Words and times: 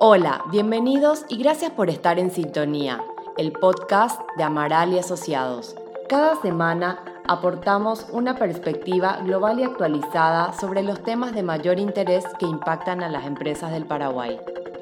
Hola, 0.00 0.44
bienvenidos 0.52 1.24
y 1.28 1.38
gracias 1.38 1.72
por 1.72 1.90
estar 1.90 2.20
en 2.20 2.30
sintonía, 2.30 3.02
el 3.36 3.50
podcast 3.50 4.20
de 4.36 4.44
Amaral 4.44 4.92
y 4.92 4.98
Asociados. 5.00 5.74
Cada 6.08 6.40
semana 6.40 7.02
aportamos 7.26 8.06
una 8.12 8.36
perspectiva 8.36 9.20
global 9.24 9.58
y 9.58 9.64
actualizada 9.64 10.52
sobre 10.52 10.84
los 10.84 11.02
temas 11.02 11.34
de 11.34 11.42
mayor 11.42 11.80
interés 11.80 12.24
que 12.38 12.46
impactan 12.46 13.02
a 13.02 13.08
las 13.08 13.26
empresas 13.26 13.72
del 13.72 13.86
Paraguay. 13.86 14.38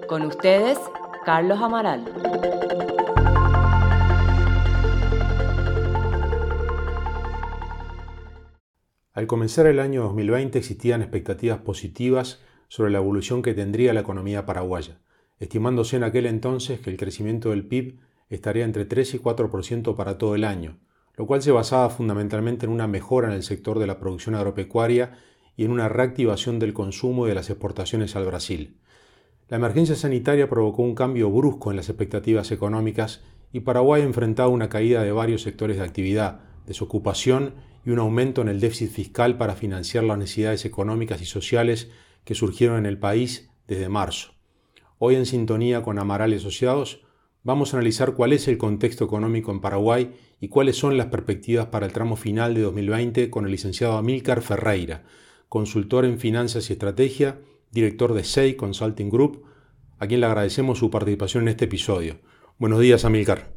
Con 0.07 0.21
ustedes, 0.21 0.79
Carlos 1.25 1.63
Amaral. 1.63 2.05
Al 9.15 9.27
comenzar 9.27 9.65
el 9.65 9.81
año 9.81 10.03
2020 10.03 10.59
existían 10.59 11.01
expectativas 11.01 11.61
positivas 11.61 12.39
sobre 12.69 12.91
la 12.91 12.99
evolución 12.99 13.41
que 13.41 13.55
tendría 13.55 13.95
la 13.95 14.01
economía 14.01 14.45
paraguaya 14.45 14.99
estimándose 15.39 15.97
en 15.97 16.05
aquel 16.05 16.27
entonces 16.27 16.81
que 16.81 16.91
el 16.91 16.97
crecimiento 16.97 17.51
del 17.51 17.67
PIB 17.67 17.99
estaría 18.29 18.65
entre 18.65 18.85
3 18.85 19.15
y 19.15 19.19
4% 19.19 19.95
para 19.95 20.19
todo 20.19 20.35
el 20.35 20.45
año, 20.45 20.79
lo 21.17 21.27
cual 21.27 21.43
se 21.43 21.53
basaba 21.53 21.91
fundamentalmente 21.91 22.67
en 22.67 22.73
una 22.73 22.87
mejora 22.87 23.29
en 23.29 23.35
el 23.35 23.43
sector 23.43 23.79
de 23.79 23.87
la 23.87 23.99
producción 23.99 24.35
agropecuaria 24.35 25.19
y 25.57 25.65
en 25.65 25.71
una 25.71 25.89
reactivación 25.89 26.59
del 26.59 26.75
consumo 26.75 27.27
y 27.27 27.31
de 27.31 27.35
las 27.35 27.51
exportaciones 27.51 28.17
al 28.17 28.27
Brasil. 28.27 28.77
La 29.49 29.57
emergencia 29.59 29.95
sanitaria 29.95 30.49
provocó 30.49 30.83
un 30.83 30.95
cambio 30.95 31.31
brusco 31.31 31.71
en 31.71 31.77
las 31.77 31.89
expectativas 31.89 32.51
económicas 32.51 33.23
y 33.53 33.61
Paraguay 33.61 34.03
enfrentaba 34.03 34.49
una 34.49 34.69
caída 34.69 35.03
de 35.03 35.13
varios 35.13 35.43
sectores 35.43 35.77
de 35.77 35.85
actividad, 35.85 36.41
desocupación 36.67 37.55
y 37.85 37.91
un 37.91 38.01
aumento 38.01 38.43
en 38.43 38.49
el 38.49 38.61
déficit 38.61 38.91
fiscal 38.91 39.39
para 39.39 39.55
financiar 39.55 40.03
las 40.03 40.19
necesidades 40.19 40.65
económicas 40.65 41.23
y 41.23 41.27
sociales 41.27 41.91
que 42.25 42.35
surgieron 42.35 42.79
en 42.79 42.87
el 42.87 42.99
país 42.99 43.49
desde 43.69 43.89
marzo. 43.89 44.36
Hoy 44.99 45.15
en 45.15 45.27
sintonía 45.27 45.83
con 45.83 45.99
Amaral 45.99 46.33
y 46.33 46.37
Asociados 46.37 47.03
vamos 47.43 47.75
a 47.75 47.77
analizar 47.77 48.15
cuál 48.15 48.33
es 48.33 48.49
el 48.49 48.57
contexto 48.57 49.05
económico 49.05 49.53
en 49.53 49.61
Paraguay 49.61 50.17
y 50.41 50.49
cuáles 50.49 50.77
son 50.79 50.97
las 50.97 51.09
perspectivas 51.09 51.67
para 51.67 51.85
el 51.85 51.93
tramo 51.93 52.17
final 52.17 52.55
de 52.55 52.63
2020 52.63 53.29
con 53.29 53.45
el 53.45 53.51
licenciado 53.51 53.99
Amílcar 53.99 54.41
Ferreira, 54.41 55.05
consultor 55.51 56.07
en 56.07 56.19
finanzas 56.19 56.71
y 56.71 56.73
estrategia, 56.73 57.39
director 57.73 58.15
de 58.15 58.25
SEI 58.25 58.55
Consulting 58.55 59.11
Group, 59.11 59.45
a 59.99 60.07
quien 60.07 60.21
le 60.21 60.27
agradecemos 60.29 60.79
su 60.79 60.91
participación 60.91 61.43
en 61.43 61.49
este 61.49 61.67
episodio. 61.67 62.21
Buenos 62.57 62.81
días, 62.81 63.05
Amílcar. 63.05 63.53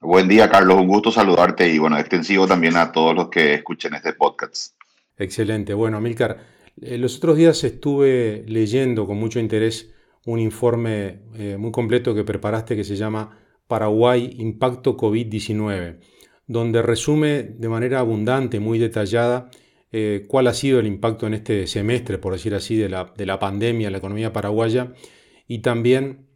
Buen 0.00 0.26
día, 0.26 0.48
Carlos. 0.48 0.80
Un 0.80 0.88
gusto 0.88 1.12
saludarte 1.12 1.68
y, 1.68 1.78
bueno, 1.78 1.98
extensivo 1.98 2.46
también 2.46 2.78
a 2.78 2.92
todos 2.92 3.14
los 3.14 3.28
que 3.28 3.52
escuchen 3.52 3.92
este 3.92 4.14
podcast. 4.14 4.74
Excelente. 5.18 5.74
Bueno, 5.74 5.98
Amílcar, 5.98 6.38
eh, 6.80 6.96
los 6.96 7.18
otros 7.18 7.36
días 7.36 7.62
estuve 7.62 8.42
leyendo 8.46 9.06
con 9.06 9.18
mucho 9.18 9.38
interés 9.38 9.92
un 10.26 10.40
informe 10.40 11.20
eh, 11.34 11.56
muy 11.56 11.70
completo 11.70 12.14
que 12.14 12.24
preparaste 12.24 12.76
que 12.76 12.84
se 12.84 12.96
llama 12.96 13.38
Paraguay 13.68 14.36
Impacto 14.38 14.96
COVID-19, 14.96 16.00
donde 16.46 16.82
resume 16.82 17.42
de 17.44 17.68
manera 17.68 18.00
abundante, 18.00 18.60
muy 18.60 18.78
detallada, 18.78 19.50
eh, 19.92 20.26
cuál 20.28 20.48
ha 20.48 20.54
sido 20.54 20.80
el 20.80 20.86
impacto 20.86 21.28
en 21.28 21.34
este 21.34 21.66
semestre, 21.68 22.18
por 22.18 22.32
decir 22.32 22.54
así, 22.54 22.76
de 22.76 22.88
la, 22.88 23.12
de 23.16 23.24
la 23.24 23.38
pandemia 23.38 23.86
en 23.86 23.92
la 23.92 23.98
economía 23.98 24.32
paraguaya 24.32 24.92
y 25.46 25.60
también 25.60 26.26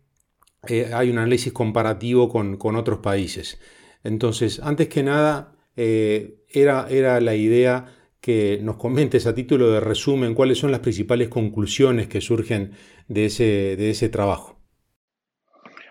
eh, 0.68 0.92
hay 0.94 1.10
un 1.10 1.18
análisis 1.18 1.52
comparativo 1.52 2.28
con, 2.28 2.58
con, 2.58 2.76
otros 2.76 3.00
países. 3.00 3.58
Entonces, 4.04 4.60
antes 4.62 4.88
que 4.88 5.02
nada, 5.02 5.56
era, 5.76 6.86
era 6.90 7.20
la 7.20 7.34
idea 7.34 7.99
que 8.20 8.60
nos 8.62 8.76
comentes 8.76 9.26
a 9.26 9.34
título 9.34 9.70
de 9.70 9.80
resumen 9.80 10.34
cuáles 10.34 10.58
son 10.58 10.70
las 10.70 10.80
principales 10.80 11.28
conclusiones 11.28 12.08
que 12.08 12.20
surgen 12.20 12.72
de 13.08 13.26
ese, 13.26 13.76
de 13.76 13.90
ese 13.90 14.08
trabajo. 14.08 14.60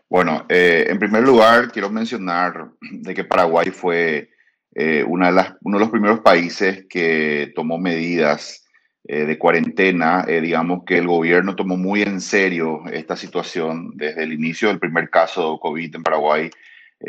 Bueno, 0.10 0.46
eh, 0.50 0.88
en 0.90 0.98
primer 0.98 1.24
lugar, 1.24 1.72
quiero 1.72 1.92
mencionar 1.92 2.72
de 2.82 3.14
que 3.14 3.24
Paraguay 3.24 3.70
fue 3.70 4.32
eh, 4.74 5.04
una 5.08 5.28
de 5.28 5.34
las, 5.34 5.54
uno 5.62 5.78
de 5.78 5.82
los 5.82 5.92
primeros 5.92 6.22
países 6.22 6.86
que 6.90 7.52
tomó 7.56 7.78
medidas 7.78 8.66
eh, 9.04 9.26
de 9.26 9.38
cuarentena. 9.38 10.26
digamos 10.26 10.84
que 10.86 10.98
el 10.98 11.08
gobierno 11.08 11.56
tomó 11.56 11.78
muy 11.78 12.02
en 12.02 12.22
serio 12.22 12.82
esta 12.92 13.16
situación 13.16 13.92
desde 13.96 14.24
el 14.24 14.34
inicio 14.34 14.70
del 14.70 14.80
primer 14.80 15.10
caso 15.12 15.54
de 15.54 15.60
COVID 15.60 15.96
en 15.96 16.04
Paraguay. 16.04 16.50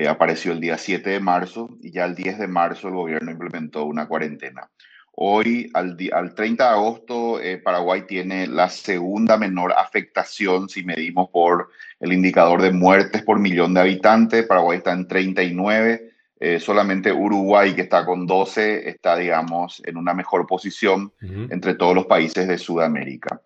apareció 0.09 0.53
el 0.53 0.61
día 0.61 0.77
7 0.79 1.09
de 1.11 1.21
marzo 1.21 1.71
y 1.81 1.91
ya 1.93 2.05
el 2.05 2.15
10 2.15 2.39
de 2.39 2.49
marzo 2.49 2.89
el 2.89 2.95
gobierno 2.95 3.31
implementó 3.31 3.85
una 3.85 4.07
cuarentena. 4.07 4.71
Hoy, 5.13 5.71
al, 5.75 5.97
al 6.13 6.35
30 6.35 6.65
de 6.65 6.71
agosto, 6.71 7.41
eh, 7.41 7.59
Paraguay 7.59 8.07
tiene 8.07 8.47
la 8.47 8.71
segunda 8.71 9.37
menor 9.37 9.75
afectación 9.77 10.69
si 10.69 10.85
medimos 10.85 11.29
por 11.31 11.71
el 11.99 12.13
indicador 12.13 12.63
de 12.63 12.73
muertes 12.73 13.23
por 13.23 13.39
millón 13.39 13.75
de 13.75 13.81
habitantes. 13.81 14.47
Paraguay 14.47 14.79
está 14.79 14.93
en 14.93 15.09
39. 15.09 16.11
Eh, 16.39 16.59
solamente 16.59 17.13
Uruguay, 17.13 17.75
que 17.75 17.83
está 17.83 18.07
con 18.07 18.27
12, 18.27 18.89
está, 18.89 19.17
digamos, 19.17 19.83
en 19.85 19.99
una 19.99 20.15
mejor 20.15 20.47
posición 20.47 21.13
entre 21.21 21.75
todos 21.75 21.95
los 21.95 22.07
países 22.07 22.49
de 22.49 22.57
Sudamérica. 22.57 23.43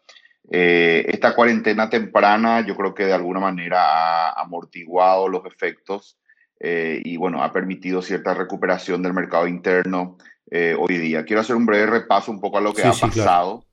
Eh, 0.49 1.05
esta 1.09 1.35
cuarentena 1.35 1.91
temprana 1.91 2.65
yo 2.65 2.77
creo 2.77 2.95
que 2.95 3.07
de 3.07 3.15
alguna 3.15 3.41
manera 3.41 3.81
ha 4.29 4.41
amortiguado 4.41 5.29
los 5.29 5.45
efectos 5.47 6.19
y 6.61 7.17
bueno, 7.19 7.43
ha 7.43 7.53
permitido 7.53 8.01
cierta 8.01 8.33
recuperación 8.33 9.03
del 9.03 9.13
mercado 9.13 9.47
interno 9.47 10.17
eh, 10.51 10.77
hoy 10.79 10.99
día. 10.99 11.25
Quiero 11.25 11.41
hacer 11.41 11.57
un 11.57 11.67
breve 11.67 11.87
repaso 11.87 12.31
un 12.31 12.41
poco 12.41 12.59
a 12.59 12.61
lo 12.61 12.75
que 12.75 12.83
ha 12.83 12.93
pasado. 12.93 13.65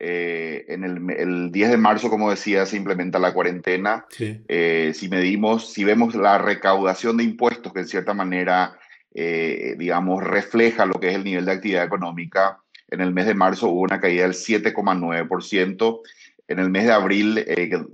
Eh, 0.00 0.64
en 0.68 0.84
el, 0.84 1.50
10 1.50 1.70
de 1.70 1.76
marzo, 1.76 2.10
como 2.10 2.30
decía, 2.30 2.66
se 2.66 2.76
implementa 2.76 3.18
la 3.18 3.32
cuarentena. 3.32 4.06
Eh, 4.18 4.92
si 4.94 5.08
medimos, 5.08 5.72
si 5.72 5.84
vemos 5.84 6.14
la 6.14 6.38
recaudación 6.38 7.16
de 7.16 7.24
impuestos, 7.24 7.72
que 7.72 7.80
en 7.80 7.88
cierta 7.88 8.14
manera, 8.14 8.78
digamos, 9.14 10.22
refleja 10.22 10.86
lo 10.86 11.00
que 11.00 11.08
es 11.08 11.14
el 11.14 11.24
nivel 11.24 11.44
de 11.44 11.52
actividad 11.52 11.84
económica, 11.84 12.58
en 12.90 13.00
el 13.00 13.12
mes 13.12 13.26
de 13.26 13.34
marzo 13.34 13.68
hubo 13.68 13.80
una 13.80 14.00
caída 14.00 14.22
del 14.22 14.32
7,9%. 14.32 16.00
En 16.46 16.58
el 16.58 16.70
mes 16.70 16.84
de 16.84 16.92
abril, 16.92 17.44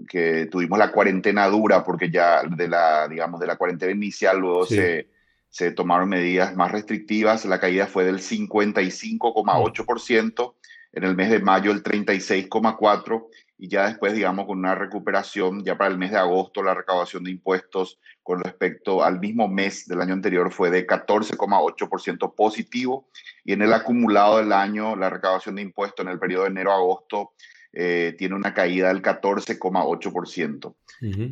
que, 0.08 0.46
tuvimos 0.50 0.78
la 0.78 0.92
cuarentena 0.92 1.48
dura, 1.48 1.82
porque 1.82 2.10
ya 2.10 2.42
de 2.44 2.68
la, 2.68 3.08
digamos, 3.08 3.40
de 3.40 3.46
la 3.46 3.56
cuarentena 3.56 3.92
inicial 3.92 4.38
luego 4.38 4.66
se 4.66 5.13
se 5.54 5.70
tomaron 5.70 6.08
medidas 6.08 6.56
más 6.56 6.72
restrictivas, 6.72 7.44
la 7.44 7.60
caída 7.60 7.86
fue 7.86 8.04
del 8.04 8.18
55,8%, 8.18 10.54
en 10.94 11.04
el 11.04 11.14
mes 11.14 11.30
de 11.30 11.38
mayo 11.38 11.70
el 11.70 11.84
36,4% 11.84 13.28
y 13.56 13.68
ya 13.68 13.86
después, 13.86 14.14
digamos, 14.14 14.46
con 14.46 14.58
una 14.58 14.74
recuperación, 14.74 15.64
ya 15.64 15.78
para 15.78 15.92
el 15.92 15.98
mes 15.98 16.10
de 16.10 16.16
agosto 16.16 16.60
la 16.60 16.74
recaudación 16.74 17.22
de 17.22 17.30
impuestos 17.30 18.00
con 18.24 18.42
respecto 18.42 19.04
al 19.04 19.20
mismo 19.20 19.46
mes 19.46 19.86
del 19.86 20.00
año 20.00 20.14
anterior 20.14 20.50
fue 20.50 20.70
de 20.70 20.88
14,8% 20.88 22.34
positivo 22.34 23.06
y 23.44 23.52
en 23.52 23.62
el 23.62 23.72
acumulado 23.72 24.38
del 24.38 24.52
año 24.52 24.96
la 24.96 25.08
recaudación 25.08 25.54
de 25.54 25.62
impuestos 25.62 26.04
en 26.04 26.10
el 26.10 26.18
periodo 26.18 26.42
de 26.42 26.50
enero 26.50 26.72
a 26.72 26.78
agosto 26.78 27.30
eh, 27.76 28.14
tiene 28.16 28.36
una 28.36 28.54
caída 28.54 28.88
del 28.88 29.02
14,8%. 29.02 30.74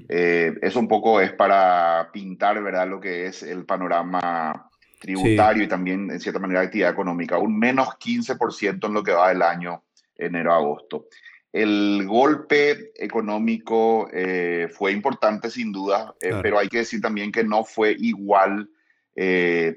Eh, 0.08 0.52
eso 0.60 0.80
un 0.80 0.88
poco 0.88 1.20
es 1.20 1.32
para 1.32 2.10
pintar 2.12 2.60
¿verdad? 2.62 2.88
lo 2.88 3.00
que 3.00 3.26
es 3.26 3.44
el 3.44 3.64
panorama 3.64 4.68
tributario 4.98 5.62
y 5.62 5.68
también, 5.68 6.10
en 6.10 6.20
cierta 6.20 6.40
manera, 6.40 6.62
actividad 6.62 6.90
económica. 6.90 7.38
Un 7.38 7.58
menos 7.58 7.88
15% 7.90 8.86
en 8.86 8.92
lo 8.92 9.04
que 9.04 9.12
va 9.12 9.28
del 9.28 9.42
año 9.42 9.84
enero-agosto. 10.16 11.06
El 11.52 12.06
golpe 12.06 12.90
económico 12.96 14.08
eh, 14.12 14.68
fue 14.72 14.92
importante 14.92 15.48
sin 15.50 15.70
duda, 15.70 16.14
pero 16.20 16.58
hay 16.58 16.68
que 16.68 16.78
decir 16.78 17.00
también 17.00 17.30
que 17.30 17.44
no 17.44 17.64
fue 17.64 17.94
igual 17.98 18.68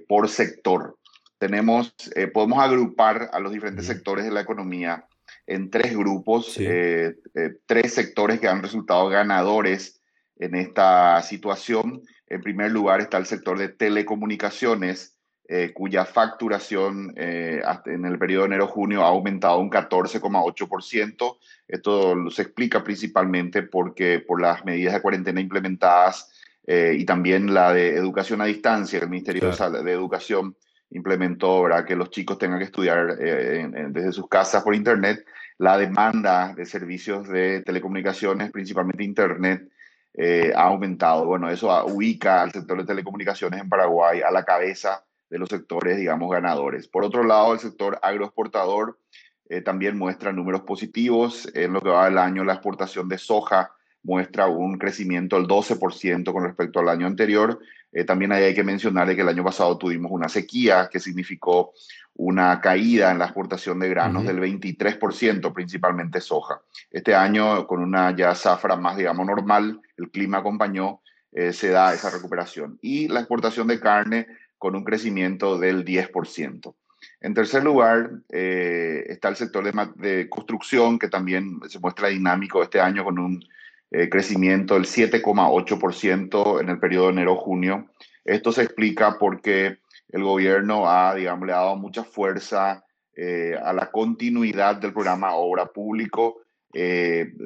por 0.08 0.30
sector. 0.30 0.98
Tenemos, 1.38 1.94
podemos 2.34 2.60
agrupar 2.60 3.30
a 3.34 3.40
los 3.40 3.52
diferentes 3.52 3.86
sectores 3.86 4.26
de 4.26 4.32
la 4.32 4.42
economía 4.42 5.06
en 5.48 5.70
tres 5.70 5.96
grupos, 5.96 6.58
eh, 6.60 7.18
eh, 7.36 7.54
tres 7.66 7.94
sectores 7.94 8.40
que 8.40 8.48
han 8.48 8.64
resultado 8.64 9.08
ganadores 9.10 10.02
en 10.38 10.56
esta 10.56 11.22
situación. 11.22 12.02
En 12.28 12.42
primer 12.42 12.72
lugar 12.72 13.02
está 13.02 13.18
el 13.18 13.26
sector 13.26 13.58
de 13.58 13.70
telecomunicaciones, 13.70 15.16
eh, 15.48 15.72
cuya 15.74 16.06
facturación 16.06 17.14
en 17.16 18.06
el 18.06 18.18
periodo 18.18 18.44
de 18.44 18.48
enero-junio 18.48 19.04
ha 19.04 19.10
aumentado 19.10 19.60
un 19.60 19.70
14,8%. 19.70 21.38
Esto 21.68 22.30
se 22.32 22.42
explica 22.42 22.84
principalmente 22.84 23.62
porque 23.62 24.20
por 24.20 24.42
las 24.42 24.66
medidas 24.66 24.96
de 24.96 25.02
cuarentena 25.02 25.40
implementadas 25.40 26.32
y 26.68 27.06
también 27.06 27.54
la 27.54 27.72
de 27.74 27.96
educación 27.96 28.42
a 28.42 28.46
distancia, 28.46 28.98
el 28.98 29.08
Ministerio 29.08 29.52
de 29.52 29.92
Educación 29.92 30.56
implementó 30.92 31.64
¿verdad? 31.64 31.86
que 31.86 31.96
los 31.96 32.10
chicos 32.10 32.38
tengan 32.38 32.60
que 32.60 32.66
estudiar 32.66 33.18
desde 33.18 34.12
sus 34.12 34.28
casas 34.28 34.64
por 34.64 34.76
Internet 34.76 35.26
la 35.58 35.78
demanda 35.78 36.54
de 36.54 36.66
servicios 36.66 37.28
de 37.28 37.62
telecomunicaciones, 37.62 38.52
principalmente 38.52 39.04
Internet, 39.04 39.70
eh, 40.14 40.54
ha 40.56 40.64
aumentado. 40.64 41.26
Bueno, 41.26 41.50
eso 41.50 41.86
ubica 41.86 42.42
al 42.42 42.52
sector 42.52 42.78
de 42.78 42.86
telecomunicaciones 42.86 43.62
en 43.62 43.70
Paraguay 43.70 44.22
a 44.22 44.32
la 44.32 44.44
cabeza 44.44 45.06
de 45.30 45.40
los 45.40 45.50
sectores, 45.50 45.98
digamos, 45.98 46.32
ganadores. 46.32 46.88
Por 46.88 47.04
otro 47.04 47.24
lado, 47.24 47.54
el 47.54 47.60
sector 47.60 48.00
agroexportador 48.02 49.00
eh, 49.50 49.62
también 49.62 49.98
muestra 49.98 50.32
números 50.32 50.62
positivos. 50.62 51.50
En 51.54 51.74
lo 51.74 51.82
que 51.82 51.90
va 51.90 52.06
del 52.06 52.18
año, 52.18 52.44
la 52.44 52.54
exportación 52.54 53.08
de 53.10 53.18
soja 53.18 53.72
muestra 54.06 54.48
un 54.48 54.78
crecimiento 54.78 55.36
del 55.36 55.48
12% 55.48 56.32
con 56.32 56.44
respecto 56.44 56.80
al 56.80 56.90
año 56.90 57.08
anterior. 57.08 57.60
Eh, 57.92 58.06
también 58.06 58.32
hay 58.32 58.54
que 58.54 58.64
mencionar 58.64 59.14
que 59.16 59.22
el 59.22 59.30
año 59.30 59.44
pasado 59.44 59.78
tuvimos 59.78 60.12
una 60.12 60.30
sequía 60.30 60.90
que 60.92 61.00
significó 61.00 61.74
una 62.18 62.62
caída 62.62 63.12
en 63.12 63.20
la 63.20 63.26
exportación 63.26 63.80
de 63.80 63.90
granos 63.90 64.26
del 64.26 64.40
23%, 64.40 65.52
principalmente 65.54 66.22
soja. 66.22 66.62
Este 66.92 67.14
año, 67.14 67.68
con 67.68 67.82
una 67.82 68.16
ya 68.16 68.34
zafra 68.36 68.78
más, 68.78 68.96
digamos, 68.96 69.26
normal, 69.26 69.82
el 69.98 70.10
clima 70.12 70.38
acompañó, 70.38 71.02
eh, 71.34 71.52
se 71.52 71.70
da 71.70 71.94
esa 71.94 72.12
recuperación. 72.12 72.78
Y 72.82 73.10
la 73.10 73.20
exportación 73.20 73.68
de 73.68 73.80
carne 73.80 74.28
con 74.58 74.76
un 74.76 74.86
crecimiento 74.86 75.58
del 75.58 75.84
10%. 75.84 76.76
En 77.22 77.34
tercer 77.34 77.64
lugar, 77.64 78.12
eh, 78.30 79.04
está 79.08 79.30
el 79.30 79.36
sector 79.36 79.64
de, 79.96 80.30
construcción, 80.30 81.00
que 81.00 81.10
también 81.10 81.60
se 81.68 81.80
muestra 81.80 82.08
dinámico 82.08 82.64
este 82.64 82.80
año 82.80 83.04
con 83.04 83.20
un 83.20 83.44
eh, 83.92 84.10
crecimiento 84.10 84.74
del 84.74 84.86
7,8% 84.86 86.62
en 86.62 86.70
el 86.70 86.80
periodo 86.80 87.06
de 87.08 87.14
enero-junio. 87.14 87.88
Esto 88.24 88.52
se 88.52 88.64
explica 88.64 89.18
porque 89.20 89.78
el 90.10 90.24
gobierno 90.24 90.90
ha, 90.90 91.14
digamos, 91.16 91.48
le 91.48 91.54
ha 91.54 91.58
dado 91.58 91.76
mucha 91.76 92.04
fuerza 92.04 92.84
eh, 93.16 93.56
a 93.64 93.74
la 93.74 93.92
continuidad 93.92 94.76
del 94.78 94.94
programa 94.94 95.36
Obra 95.36 95.68
Público, 95.68 96.42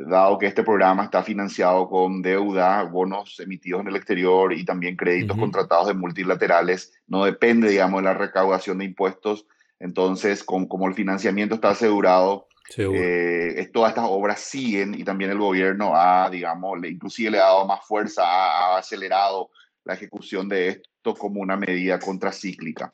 dado 0.08 0.40
que 0.40 0.48
este 0.48 0.64
programa 0.64 1.04
está 1.04 1.22
financiado 1.22 1.88
con 1.88 2.24
deuda, 2.24 2.82
bonos 2.82 3.40
emitidos 3.40 3.82
en 3.82 3.90
el 3.90 3.96
exterior 3.96 4.52
y 4.54 4.66
también 4.66 4.96
créditos 4.96 5.38
contratados 5.38 5.86
de 5.86 5.94
multilaterales, 5.94 7.00
no 7.06 7.26
depende, 7.26 7.70
digamos, 7.70 8.02
de 8.02 8.06
la 8.06 8.16
recaudación 8.16 8.80
de 8.80 8.86
impuestos, 8.86 9.46
entonces, 9.80 10.44
como 10.44 10.88
el 10.88 10.94
financiamiento 10.94 11.56
está 11.56 11.70
asegurado, 11.70 12.49
eh, 12.78 13.70
todas 13.74 13.90
estas 13.90 14.06
obras 14.08 14.40
siguen 14.40 14.94
y 14.94 15.04
también 15.04 15.32
el 15.32 15.40
gobierno 15.40 15.94
ha, 15.96 16.30
digamos, 16.30 16.80
le, 16.80 16.90
inclusive 16.90 17.32
le 17.32 17.40
ha 17.40 17.46
dado 17.46 17.66
más 17.66 17.86
fuerza, 17.86 18.24
ha, 18.24 18.78
acelerado 18.78 19.50
la 19.84 19.96
ejecución 19.96 20.48
de 20.48 20.70
esto 20.70 21.16
como 21.16 21.42
una 21.42 21.58
medida 21.58 22.00
contracíclica. 22.00 22.94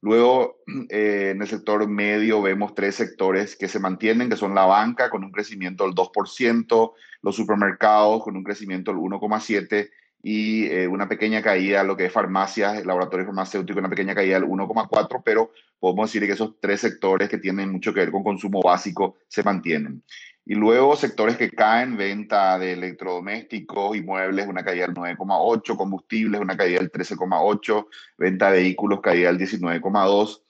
Luego, 0.00 0.58
eh, 0.88 1.32
en 1.34 1.42
el 1.42 1.48
sector 1.48 1.86
medio 1.88 2.40
vemos 2.40 2.74
tres 2.74 2.94
sectores 2.94 3.56
que 3.56 3.68
se 3.68 3.78
mantienen, 3.78 4.30
que 4.30 4.36
son 4.36 4.54
la 4.54 4.64
banca 4.64 5.10
con 5.10 5.24
un 5.24 5.32
crecimiento 5.32 5.84
del 5.84 5.94
2%, 5.94 6.92
los 7.22 7.36
supermercados 7.36 8.22
con 8.22 8.36
un 8.36 8.44
crecimiento 8.44 8.90
del 8.90 9.00
1,7% 9.00 9.90
y 10.22 10.66
eh, 10.66 10.86
una 10.86 11.08
pequeña 11.08 11.42
caída, 11.42 11.82
lo 11.82 11.96
que 11.96 12.06
es 12.06 12.12
farmacias, 12.12 12.84
laboratorio 12.84 13.26
farmacéutico, 13.26 13.78
una 13.78 13.88
pequeña 13.88 14.14
caída 14.14 14.38
del 14.38 14.48
1,4, 14.48 15.22
pero 15.24 15.50
podemos 15.78 16.10
decir 16.10 16.26
que 16.26 16.34
esos 16.34 16.60
tres 16.60 16.80
sectores 16.80 17.28
que 17.28 17.38
tienen 17.38 17.70
mucho 17.70 17.94
que 17.94 18.00
ver 18.00 18.10
con 18.10 18.22
consumo 18.22 18.60
básico 18.62 19.16
se 19.28 19.42
mantienen. 19.42 20.02
Y 20.44 20.54
luego 20.54 20.96
sectores 20.96 21.36
que 21.36 21.50
caen, 21.50 21.96
venta 21.96 22.58
de 22.58 22.72
electrodomésticos 22.72 23.96
y 23.96 24.02
muebles, 24.02 24.46
una 24.46 24.64
caída 24.64 24.86
del 24.86 24.96
9,8, 24.96 25.76
combustibles, 25.76 26.40
una 26.40 26.56
caída 26.56 26.80
del 26.80 26.90
13,8, 26.90 27.86
venta 28.18 28.50
de 28.50 28.60
vehículos, 28.60 29.00
caída 29.00 29.32
del 29.32 29.38
19,2. 29.38 30.42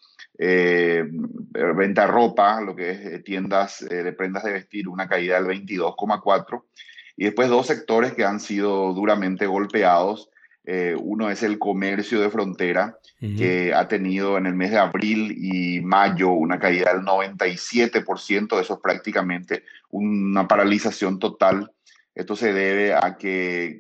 Eh, 0.43 1.05
venta 1.76 2.06
de 2.06 2.06
ropa, 2.06 2.62
lo 2.62 2.75
que 2.75 2.90
es 2.90 2.99
eh, 3.05 3.19
tiendas 3.19 3.87
de 3.87 4.12
prendas 4.12 4.43
de 4.44 4.52
vestir, 4.52 4.88
una 4.88 5.06
caída 5.06 5.40
del 5.40 5.67
22,4 5.67 6.62
y 7.20 7.25
después 7.25 7.50
dos 7.50 7.67
sectores 7.67 8.14
que 8.14 8.25
han 8.25 8.40
sido 8.40 8.94
duramente 8.94 9.46
golpeados. 9.46 10.31
Eh, 10.64 10.96
uno 10.99 11.28
es 11.28 11.43
el 11.43 11.58
comercio 11.58 12.19
de 12.19 12.31
frontera, 12.31 12.96
que 13.19 13.75
ha 13.75 13.88
tenido 13.88 14.38
en 14.38 14.46
el 14.46 14.55
mes 14.55 14.70
de 14.70 14.78
abril 14.78 15.37
y 15.37 15.82
mayo 15.82 16.31
una 16.31 16.58
caída 16.58 16.94
del 16.94 17.02
97%, 17.02 18.58
eso 18.58 18.72
es 18.72 18.81
prácticamente 18.81 19.64
una 19.90 20.49
paralización 20.49 21.19
total. 21.19 21.70
Esto 22.14 22.37
se 22.37 22.55
debe 22.55 22.94
a 22.94 23.19
que 23.19 23.78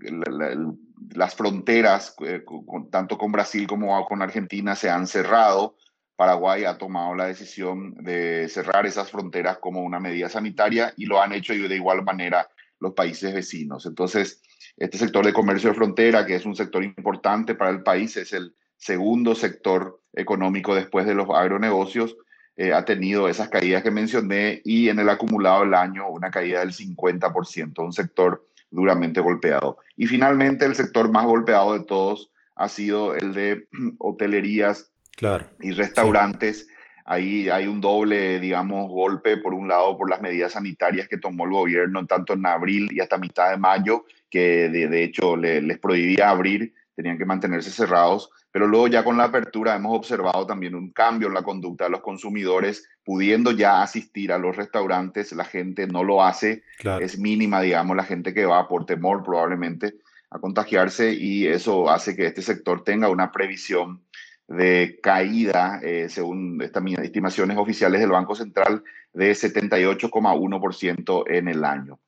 las 1.14 1.34
fronteras, 1.34 2.14
eh, 2.26 2.44
tanto 2.90 3.16
con 3.16 3.32
Brasil 3.32 3.66
como 3.66 4.04
con 4.04 4.20
Argentina, 4.20 4.76
se 4.76 4.90
han 4.90 5.06
cerrado. 5.06 5.76
Paraguay 6.14 6.64
ha 6.64 6.76
tomado 6.76 7.14
la 7.14 7.24
decisión 7.24 7.94
de 8.04 8.50
cerrar 8.50 8.84
esas 8.84 9.10
fronteras 9.10 9.56
como 9.56 9.82
una 9.82 9.98
medida 9.98 10.28
sanitaria 10.28 10.92
y 10.98 11.06
lo 11.06 11.22
han 11.22 11.32
hecho 11.32 11.54
de 11.54 11.74
igual 11.74 12.04
manera 12.04 12.46
los 12.80 12.94
países 12.94 13.32
vecinos. 13.32 13.86
Entonces, 13.86 14.42
este 14.76 14.98
sector 14.98 15.24
de 15.24 15.32
comercio 15.32 15.70
de 15.70 15.76
frontera, 15.76 16.26
que 16.26 16.34
es 16.34 16.46
un 16.46 16.56
sector 16.56 16.82
importante 16.82 17.54
para 17.54 17.70
el 17.70 17.82
país, 17.82 18.16
es 18.16 18.32
el 18.32 18.54
segundo 18.76 19.34
sector 19.34 20.00
económico 20.14 20.74
después 20.74 21.06
de 21.06 21.14
los 21.14 21.28
agronegocios, 21.30 22.16
eh, 22.56 22.72
ha 22.72 22.84
tenido 22.84 23.28
esas 23.28 23.48
caídas 23.48 23.82
que 23.82 23.90
mencioné 23.90 24.60
y 24.64 24.88
en 24.88 24.98
el 24.98 25.08
acumulado 25.08 25.60
del 25.60 25.74
año 25.74 26.08
una 26.08 26.30
caída 26.30 26.60
del 26.60 26.72
50%, 26.72 27.84
un 27.84 27.92
sector 27.92 28.46
duramente 28.70 29.20
golpeado. 29.20 29.78
Y 29.96 30.06
finalmente 30.06 30.64
el 30.64 30.74
sector 30.74 31.10
más 31.10 31.26
golpeado 31.26 31.74
de 31.74 31.84
todos 31.84 32.30
ha 32.56 32.68
sido 32.68 33.14
el 33.14 33.34
de 33.34 33.68
hotelerías 33.98 34.90
claro, 35.16 35.46
y 35.60 35.72
restaurantes. 35.72 36.68
Ahí 37.10 37.48
hay 37.48 37.66
un 37.66 37.80
doble, 37.80 38.38
digamos, 38.38 38.88
golpe, 38.88 39.36
por 39.38 39.52
un 39.52 39.66
lado, 39.66 39.98
por 39.98 40.08
las 40.08 40.20
medidas 40.20 40.52
sanitarias 40.52 41.08
que 41.08 41.18
tomó 41.18 41.44
el 41.44 41.50
gobierno, 41.50 42.06
tanto 42.06 42.34
en 42.34 42.46
abril 42.46 42.88
y 42.92 43.00
hasta 43.00 43.18
mitad 43.18 43.50
de 43.50 43.56
mayo, 43.56 44.04
que 44.30 44.68
de, 44.68 45.02
hecho 45.02 45.36
les 45.36 45.76
prohibía 45.80 46.30
abrir, 46.30 46.72
tenían 46.94 47.18
que 47.18 47.24
mantenerse 47.24 47.72
cerrados, 47.72 48.30
pero 48.52 48.68
luego 48.68 48.86
ya 48.86 49.02
con 49.02 49.16
la 49.16 49.24
apertura 49.24 49.74
hemos 49.74 49.96
observado 49.98 50.46
también 50.46 50.76
un 50.76 50.92
cambio 50.92 51.26
en 51.26 51.34
la 51.34 51.42
conducta 51.42 51.86
de 51.86 51.90
los 51.90 52.00
consumidores, 52.00 52.88
pudiendo 53.02 53.50
ya 53.50 53.82
asistir 53.82 54.32
a 54.32 54.38
los 54.38 54.54
restaurantes, 54.54 55.32
la 55.32 55.44
gente 55.44 55.88
no 55.88 56.04
lo 56.04 56.22
hace, 56.22 56.62
es 57.00 57.18
mínima, 57.18 57.60
digamos, 57.60 57.96
la 57.96 58.04
gente 58.04 58.32
que 58.32 58.46
va 58.46 58.68
por 58.68 58.86
temor 58.86 59.24
probablemente 59.24 59.94
a 60.30 60.38
contagiarse 60.38 61.12
y 61.12 61.48
eso 61.48 61.90
hace 61.90 62.14
que 62.14 62.26
este 62.26 62.42
sector 62.42 62.84
tenga 62.84 63.08
una 63.08 63.32
previsión 63.32 64.04
de 64.50 64.98
caída, 65.00 65.80
eh, 65.80 66.08
según 66.08 66.60
estas 66.60 66.82
estimaciones 67.04 67.56
oficiales 67.56 68.00
del 68.00 68.10
Banco 68.10 68.34
Central, 68.34 68.82
de 69.12 69.30
78,1% 69.30 71.24
en 71.28 71.46
el 71.46 71.64
año. 71.64 72.00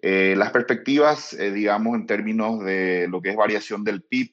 Eh, 0.00 0.34
las 0.36 0.50
perspectivas, 0.50 1.34
eh, 1.34 1.52
digamos, 1.52 1.94
en 1.94 2.06
términos 2.06 2.64
de 2.64 3.06
lo 3.08 3.20
que 3.20 3.28
es 3.30 3.36
variación 3.36 3.84
del 3.84 4.02
PIB, 4.02 4.32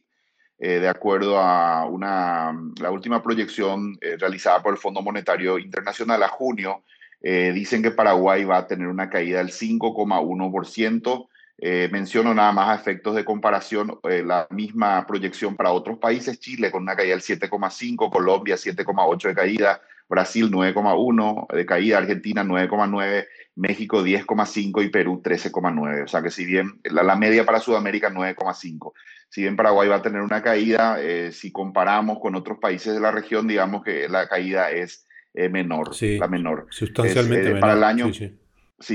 de 0.62 0.90
acuerdo 0.90 1.40
a 1.40 1.86
una, 1.86 2.52
la 2.82 2.92
última 2.92 3.24
proyección 3.24 3.98
realizada 4.02 4.62
por 4.62 4.74
el 4.74 4.78
Fondo 4.78 5.02
Monetario 5.02 5.58
Internacional 5.58 6.22
a 6.22 6.28
junio, 6.28 6.84
dicen 7.22 7.82
que 7.82 7.92
Paraguay 7.92 8.44
va 8.44 8.58
a 8.58 8.68
tener 8.68 8.90
una 8.90 9.10
caída 9.10 9.38
del 9.38 9.52
5,1%, 9.52 11.30
eh, 11.62 11.90
menciono 11.92 12.34
nada 12.34 12.54
más 12.54 12.80
efectos 12.80 13.16
de 13.16 13.26
comparación, 13.26 14.00
eh, 14.10 14.24
la 14.26 14.48
misma 14.50 15.06
proyección 15.06 15.58
para 15.58 15.72
otros 15.72 15.98
países, 15.98 16.40
Chile 16.40 16.72
con 16.72 16.84
una 16.84 16.96
caída 16.96 17.16
del 17.16 17.22
7,5, 17.22 18.10
Colombia 18.10 18.56
7,8 18.56 19.28
de 19.28 19.36
caída, 19.36 19.82
Brasil 20.08 20.50
9,1 20.50 21.48
de 21.54 21.66
caída, 21.66 21.98
Argentina 21.98 22.46
9,9, 22.46 23.28
México 23.56 24.02
10,5 24.02 24.86
y 24.86 24.90
Perú 24.90 25.22
13,9. 25.22 26.06
O 26.06 26.08
sea 26.08 26.22
que 26.22 26.32
si 26.32 26.46
bien 26.46 26.80
la, 26.84 27.16
media 27.16 27.46
para 27.46 27.60
Sudamérica 27.60 28.10
9,5. 28.10 28.94
Si 29.28 29.42
bien 29.42 29.56
Paraguay 29.56 29.90
va 29.90 29.98
a 29.98 30.02
tener 30.02 30.22
una 30.22 30.42
caída, 30.42 31.00
eh, 31.02 31.32
si 31.32 31.52
comparamos 31.52 32.20
con 32.20 32.36
otros 32.36 32.58
países 32.58 32.94
de 32.94 33.00
la 33.02 33.12
región, 33.12 33.48
digamos 33.48 33.84
que 33.84 34.08
la 34.08 34.28
caída 34.28 34.72
es 34.72 35.06
menor, 35.34 35.92
la 36.02 36.28
menor. 36.28 36.68
Sustancialmente 36.70 37.50
menor. 37.50 37.60
Para 37.60 37.74
el 37.74 37.84
año, 37.84 38.12
Sí, 38.12 38.36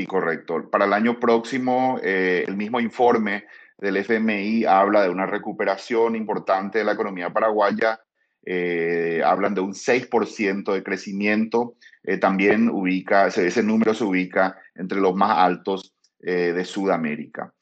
correcto. 0.06 0.70
Para 0.70 0.86
el 0.86 0.92
año 0.92 1.20
próximo, 1.20 1.98
eh, 2.02 2.44
el 2.46 2.56
mismo 2.56 2.80
informe 2.80 3.44
del 3.78 3.96
FMI 3.98 4.64
habla 4.64 5.02
de 5.02 5.10
una 5.10 5.26
recuperación 5.26 6.16
importante 6.16 6.78
de 6.78 6.84
la 6.84 6.92
economía 6.92 7.30
paraguaya. 7.30 8.00
Eh, 8.46 9.22
hablan 9.24 9.54
de 9.54 9.60
un 9.60 9.74
6% 9.74 10.72
de 10.72 10.82
crecimiento. 10.82 11.76
Eh, 12.02 12.18
también 12.18 12.70
ubica, 12.70 13.26
ese, 13.26 13.62
número 13.62 13.94
se 13.94 14.04
ubica 14.04 14.58
entre 14.74 15.00
los 15.00 15.14
más 15.14 15.38
altos 15.38 15.94
de 16.20 16.64
Sudamérica. 16.64 17.52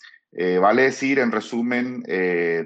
vale 0.60 0.82
decir, 0.82 1.18
en 1.18 1.32
resumen, 1.32 2.04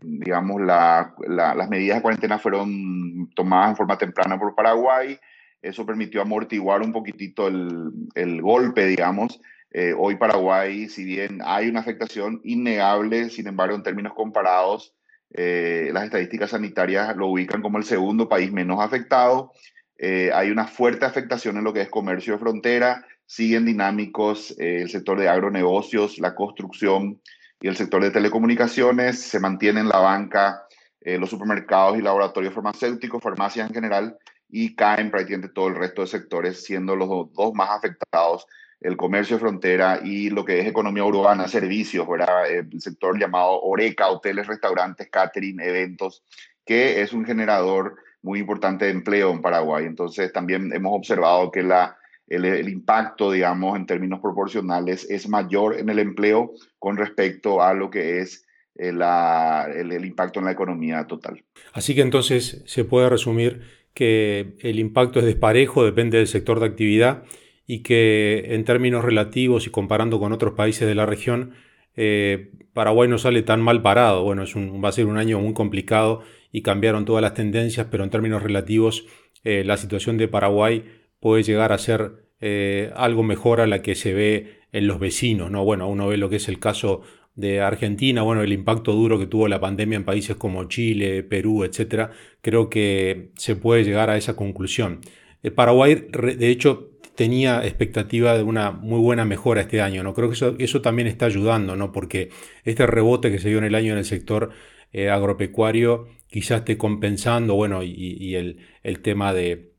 digamos, 0.02 0.60
las 0.60 1.70
medidas 1.70 1.96
de 1.96 2.02
cuarentena 2.02 2.38
fueron 2.38 3.30
tomadas 3.34 3.70
en 3.70 3.76
forma 3.76 3.96
temprana 3.96 4.38
por 4.38 4.54
Paraguay. 4.54 5.18
Eso 5.66 5.84
permitió 5.84 6.22
amortiguar 6.22 6.82
un 6.82 6.92
poquitito 6.92 7.48
el, 7.48 7.90
el 8.14 8.40
golpe, 8.40 8.86
digamos. 8.86 9.40
Eh, 9.72 9.94
hoy 9.94 10.16
Paraguay, 10.16 10.88
si 10.88 11.04
bien 11.04 11.40
hay 11.44 11.68
una 11.68 11.80
afectación 11.80 12.40
innegable, 12.44 13.30
sin 13.30 13.46
embargo, 13.46 13.74
en 13.74 13.82
términos 13.82 14.14
comparados, 14.14 14.94
eh, 15.34 15.90
las 15.92 16.04
estadísticas 16.04 16.50
sanitarias 16.50 17.14
lo 17.16 17.26
ubican 17.26 17.60
como 17.60 17.78
el 17.78 17.84
segundo 17.84 18.28
país 18.28 18.52
menos 18.52 18.80
afectado. 18.80 19.52
Eh, 19.98 20.30
hay 20.32 20.50
una 20.50 20.66
fuerte 20.66 21.04
afectación 21.04 21.56
en 21.56 21.64
lo 21.64 21.72
que 21.72 21.82
es 21.82 21.90
comercio 21.90 22.34
de 22.34 22.38
frontera, 22.38 23.04
siguen 23.26 23.66
dinámicos 23.66 24.54
el 24.58 24.88
sector 24.88 25.18
de 25.18 25.28
agronegocios, 25.28 26.18
la 26.20 26.34
construcción 26.34 27.20
y 27.60 27.68
el 27.68 27.76
sector 27.76 28.02
de 28.02 28.10
telecomunicaciones, 28.10 29.20
se 29.20 29.40
mantienen 29.40 29.88
la 29.88 29.98
banca, 29.98 30.62
los 31.00 31.30
supermercados 31.30 31.98
y 31.98 32.02
laboratorios 32.02 32.52
farmacéuticos, 32.52 33.22
farmacias 33.22 33.68
en 33.68 33.74
general, 33.74 34.18
y 34.48 34.74
caen 34.74 35.10
prácticamente 35.10 35.52
todo 35.52 35.68
el 35.68 35.76
resto 35.76 36.02
de 36.02 36.08
sectores, 36.08 36.64
siendo 36.64 36.96
los 36.96 37.08
dos 37.32 37.54
más 37.54 37.70
afectados 37.70 38.46
el 38.80 38.96
comercio 38.96 39.36
de 39.36 39.40
frontera 39.40 40.00
y 40.04 40.30
lo 40.30 40.44
que 40.44 40.60
es 40.60 40.66
economía 40.66 41.04
urbana, 41.04 41.48
servicios, 41.48 42.06
¿verdad? 42.06 42.50
El 42.50 42.80
sector 42.80 43.18
llamado 43.18 43.60
Oreca, 43.62 44.08
hoteles, 44.08 44.46
restaurantes, 44.46 45.08
catering, 45.10 45.60
eventos, 45.60 46.22
que 46.64 47.00
es 47.00 47.12
un 47.12 47.24
generador 47.24 47.96
muy 48.22 48.40
importante 48.40 48.84
de 48.84 48.90
empleo 48.90 49.32
en 49.32 49.40
Paraguay. 49.40 49.86
Entonces 49.86 50.32
también 50.32 50.72
hemos 50.72 50.92
observado 50.94 51.50
que 51.50 51.62
la, 51.62 51.96
el, 52.26 52.68
impacto, 52.68 53.30
digamos, 53.30 53.76
en 53.76 53.86
términos 53.86 54.20
proporcionales 54.20 55.08
es 55.08 55.28
mayor 55.28 55.78
en 55.78 55.88
el 55.88 55.98
empleo 55.98 56.52
con 56.78 56.96
respecto 56.96 57.62
a 57.62 57.72
lo 57.72 57.90
que 57.90 58.20
es 58.20 58.46
eh, 58.74 58.88
el, 58.88 59.92
el, 59.92 60.04
impacto 60.04 60.40
en 60.40 60.46
la 60.46 60.52
economía 60.52 61.06
total. 61.06 61.42
Así 61.72 61.94
que 61.94 62.02
entonces 62.02 62.62
se 62.66 62.84
puede 62.84 63.08
resumir 63.08 63.85
que 63.96 64.56
el 64.60 64.78
impacto 64.78 65.20
es 65.20 65.24
desparejo, 65.24 65.82
depende 65.82 66.18
del 66.18 66.26
sector 66.26 66.60
de 66.60 66.66
actividad 66.66 67.24
y 67.66 67.82
que 67.82 68.44
en 68.50 68.64
términos 68.64 69.02
relativos 69.02 69.66
y 69.66 69.70
comparando 69.70 70.20
con 70.20 70.34
otros 70.34 70.52
países 70.52 70.86
de 70.86 70.94
la 70.94 71.06
región, 71.06 71.54
eh, 71.96 72.50
Paraguay 72.74 73.08
no 73.08 73.16
sale 73.16 73.40
tan 73.40 73.62
mal 73.62 73.80
parado. 73.80 74.22
Bueno, 74.22 74.42
es 74.42 74.54
va 74.54 74.90
a 74.90 74.92
ser 74.92 75.06
un 75.06 75.16
año 75.16 75.40
muy 75.40 75.54
complicado 75.54 76.20
y 76.52 76.60
cambiaron 76.60 77.06
todas 77.06 77.22
las 77.22 77.32
tendencias, 77.32 77.86
pero 77.90 78.04
en 78.04 78.10
términos 78.10 78.42
relativos 78.42 79.06
eh, 79.44 79.64
la 79.64 79.78
situación 79.78 80.18
de 80.18 80.28
Paraguay 80.28 80.84
puede 81.18 81.42
llegar 81.42 81.72
a 81.72 81.78
ser 81.78 82.26
eh, 82.42 82.92
algo 82.96 83.22
mejor 83.22 83.62
a 83.62 83.66
la 83.66 83.80
que 83.80 83.94
se 83.94 84.12
ve 84.12 84.58
en 84.72 84.86
los 84.86 85.00
vecinos. 85.00 85.50
¿no? 85.50 85.64
Bueno, 85.64 85.88
uno 85.88 86.06
ve 86.06 86.18
lo 86.18 86.28
que 86.28 86.36
es 86.36 86.48
el 86.48 86.58
caso 86.58 87.00
de 87.36 87.60
Argentina, 87.60 88.22
bueno, 88.22 88.42
el 88.42 88.52
impacto 88.52 88.92
duro 88.92 89.18
que 89.18 89.26
tuvo 89.26 89.46
la 89.46 89.60
pandemia 89.60 89.96
en 89.96 90.04
países 90.04 90.36
como 90.36 90.64
Chile, 90.64 91.22
Perú, 91.22 91.64
etcétera, 91.64 92.10
creo 92.40 92.68
que 92.70 93.30
se 93.36 93.56
puede 93.56 93.84
llegar 93.84 94.10
a 94.10 94.16
esa 94.16 94.34
conclusión. 94.36 95.00
Paraguay, 95.54 96.06
de 96.10 96.48
hecho, 96.48 96.90
tenía 97.14 97.64
expectativa 97.64 98.36
de 98.36 98.42
una 98.42 98.72
muy 98.72 99.00
buena 99.00 99.24
mejora 99.24 99.60
este 99.60 99.80
año. 99.80 100.02
¿no? 100.02 100.14
Creo 100.14 100.28
que 100.28 100.34
eso, 100.34 100.56
eso 100.58 100.82
también 100.82 101.08
está 101.08 101.26
ayudando, 101.26 101.76
¿no? 101.76 101.92
porque 101.92 102.30
este 102.64 102.86
rebote 102.86 103.30
que 103.30 103.38
se 103.38 103.48
dio 103.48 103.58
en 103.58 103.64
el 103.64 103.74
año 103.74 103.92
en 103.92 103.98
el 103.98 104.04
sector 104.04 104.50
eh, 104.92 105.10
agropecuario 105.10 106.08
quizás 106.28 106.60
esté 106.60 106.76
compensando 106.76 107.54
bueno, 107.54 107.82
y, 107.82 108.34
el, 108.34 109.00
tema 109.00 109.32
de, 109.32 109.72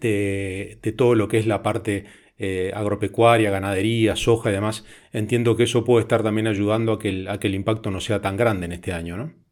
de, 0.00 0.94
todo 0.96 1.14
lo 1.14 1.28
que 1.28 1.38
es 1.38 1.46
la 1.46 1.62
parte 1.62 2.06
eh, 2.38 2.72
agropecuaria, 2.74 3.50
ganadería, 3.50 4.16
soja 4.16 4.50
y 4.50 4.52
demás. 4.52 4.84
Entiendo 5.12 5.56
que 5.56 5.64
eso 5.64 5.84
puede 5.84 6.02
estar 6.02 6.22
también 6.22 6.46
ayudando 6.46 6.92
a 6.92 6.98
que, 6.98 7.08
el, 7.08 7.28
a 7.28 7.38
que 7.38 7.48
el 7.48 7.54
impacto 7.54 7.90
no 7.90 8.00
sea 8.00 8.20
tan 8.20 8.36
grande 8.36 8.66
en 8.66 8.72
este 8.72 8.92
año. 8.92 9.16
¿no? 9.16 9.44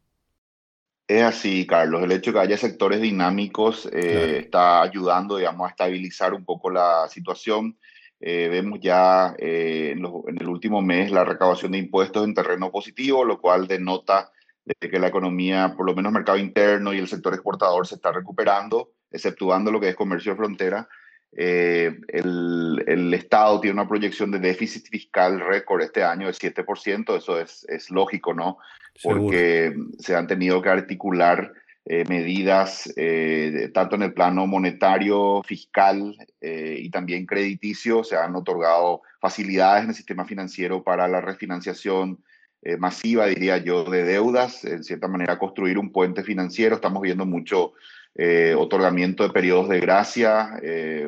Es 1.07 1.21
así, 1.21 1.67
Carlos. 1.67 2.01
El 2.03 2.11
hecho 2.13 2.31
de 2.31 2.35
que 2.35 2.39
haya 2.41 2.57
sectores 2.57 3.01
dinámicos 3.01 3.87
eh, 3.91 4.39
está 4.39 4.81
ayudando, 4.81 5.37
digamos, 5.37 5.67
a 5.67 5.69
estabilizar 5.71 6.33
un 6.33 6.45
poco 6.45 6.69
la 6.69 7.07
situación. 7.09 7.77
Eh, 8.21 8.47
vemos 8.49 8.79
ya 8.81 9.35
eh, 9.37 9.91
en, 9.97 10.05
el 10.39 10.47
último 10.47 10.81
mes 10.81 11.11
la 11.11 11.25
recaudación 11.25 11.73
de 11.73 11.79
impuestos 11.79 12.23
en 12.23 12.33
terreno 12.33 12.71
positivo, 12.71 13.25
lo 13.25 13.41
cual 13.41 13.67
denota 13.67 14.31
que 14.79 14.97
la 14.97 15.07
economía, 15.07 15.73
por 15.75 15.85
lo 15.85 15.93
menos 15.93 16.13
mercado 16.13 16.37
interno 16.37 16.93
y 16.93 16.99
el 16.99 17.09
sector 17.09 17.33
exportador 17.33 17.85
se 17.85 17.95
está 17.95 18.13
recuperando, 18.13 18.93
exceptuando 19.11 19.71
lo 19.71 19.81
que 19.81 19.89
es 19.89 19.95
comercio 19.95 20.31
de 20.31 20.37
frontera. 20.37 20.87
El, 21.35 22.83
el, 22.85 23.13
Estado 23.13 23.59
tiene 23.59 23.79
una 23.79 23.87
proyección 23.87 24.31
de 24.31 24.39
déficit 24.39 24.87
fiscal 24.87 25.39
récord 25.39 25.81
este 25.81 26.03
año 26.03 26.27
de 26.27 26.33
7%, 26.33 27.17
eso 27.17 27.39
es, 27.39 27.65
es 27.69 27.89
lógico, 27.89 28.33
¿no? 28.33 28.57
porque 29.01 29.75
se 29.97 30.15
han 30.15 30.27
tenido 30.27 30.61
que 30.61 30.69
articular 30.69 31.53
eh, 31.85 32.05
medidas 32.07 32.91
eh, 32.95 33.69
tanto 33.73 33.95
en 33.95 34.03
el 34.03 34.13
plano 34.13 34.47
monetario, 34.47 35.41
fiscal 35.43 36.15
eh, 36.39 36.77
y 36.79 36.89
también 36.89 37.25
crediticio. 37.25 38.03
Se 38.03 38.15
han 38.15 38.35
otorgado 38.35 39.01
facilidades 39.19 39.83
en 39.83 39.89
el 39.89 39.95
sistema 39.95 40.25
financiero 40.25 40.83
para 40.83 41.07
la 41.07 41.21
refinanciación 41.21 42.19
masiva, 42.79 43.25
diría 43.25 43.57
yo, 43.57 43.83
de 43.83 44.05
deudas, 44.05 44.63
en 44.63 44.85
cierta 44.85 45.09
manera 45.09 45.37
construir 45.37 45.77
un 45.77 45.91
puente 45.91 46.23
financiero. 46.23 46.75
Estamos 46.75 47.01
viendo 47.01 47.25
mucho 47.25 47.73
otorgamiento 48.57 49.23
de 49.23 49.33
periodos 49.33 49.69
de 49.69 49.79
gracia 49.79 50.59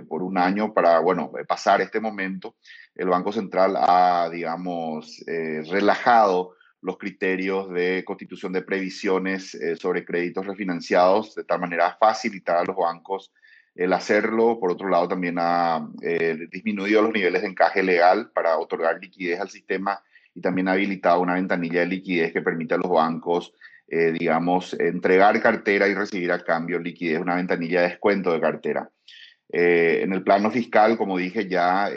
por 0.07 0.23
un 0.23 0.37
año 0.37 0.73
para, 0.73 0.99
bueno, 0.99 1.31
pasar 1.47 1.81
este 1.81 1.99
momento. 1.99 2.55
El 2.95 3.09
Banco 3.09 3.31
Central 3.31 3.75
ha, 3.77 4.29
digamos, 4.31 5.23
relajado 5.25 6.55
los 6.85 6.99
criterios 6.99 7.71
de 7.71 8.03
constitución 8.05 8.53
de 8.53 8.61
previsiones 8.61 9.55
eh, 9.55 9.75
sobre 9.75 10.05
créditos 10.05 10.45
refinanciados, 10.45 11.33
de 11.33 11.43
tal 11.43 11.59
manera 11.59 11.97
facilitar 11.99 12.57
a 12.57 12.63
los 12.63 12.75
bancos 12.75 13.33
el 13.73 13.91
hacerlo. 13.91 14.59
Por 14.59 14.71
otro 14.71 14.87
lado, 14.87 15.07
también 15.07 15.37
ha 15.39 15.89
eh, 16.03 16.47
disminuido 16.51 17.01
los 17.01 17.11
niveles 17.11 17.41
de 17.41 17.47
encaje 17.47 17.81
legal 17.81 18.29
para 18.35 18.59
otorgar 18.59 19.01
liquidez 19.01 19.39
al 19.39 19.49
sistema 19.49 19.99
y 20.35 20.41
también 20.41 20.67
ha 20.67 20.73
habilitado 20.73 21.21
una 21.21 21.33
ventanilla 21.33 21.79
de 21.79 21.87
liquidez 21.87 22.31
que 22.31 22.43
permite 22.43 22.75
a 22.75 22.77
los 22.77 22.91
bancos, 22.91 23.51
eh, 23.87 24.11
digamos, 24.11 24.73
entregar 24.79 25.41
cartera 25.41 25.87
y 25.87 25.93
recibir 25.93 26.31
a 26.31 26.43
cambio 26.43 26.79
liquidez, 26.79 27.19
una 27.19 27.35
ventanilla 27.35 27.81
de 27.81 27.89
descuento 27.89 28.33
de 28.33 28.41
cartera. 28.41 28.89
en 29.49 30.11
el 30.11 30.23
plano 30.23 30.49
fiscal, 30.51 30.97
como 30.97 31.17
dije 31.17 31.47
ya, 31.47 31.89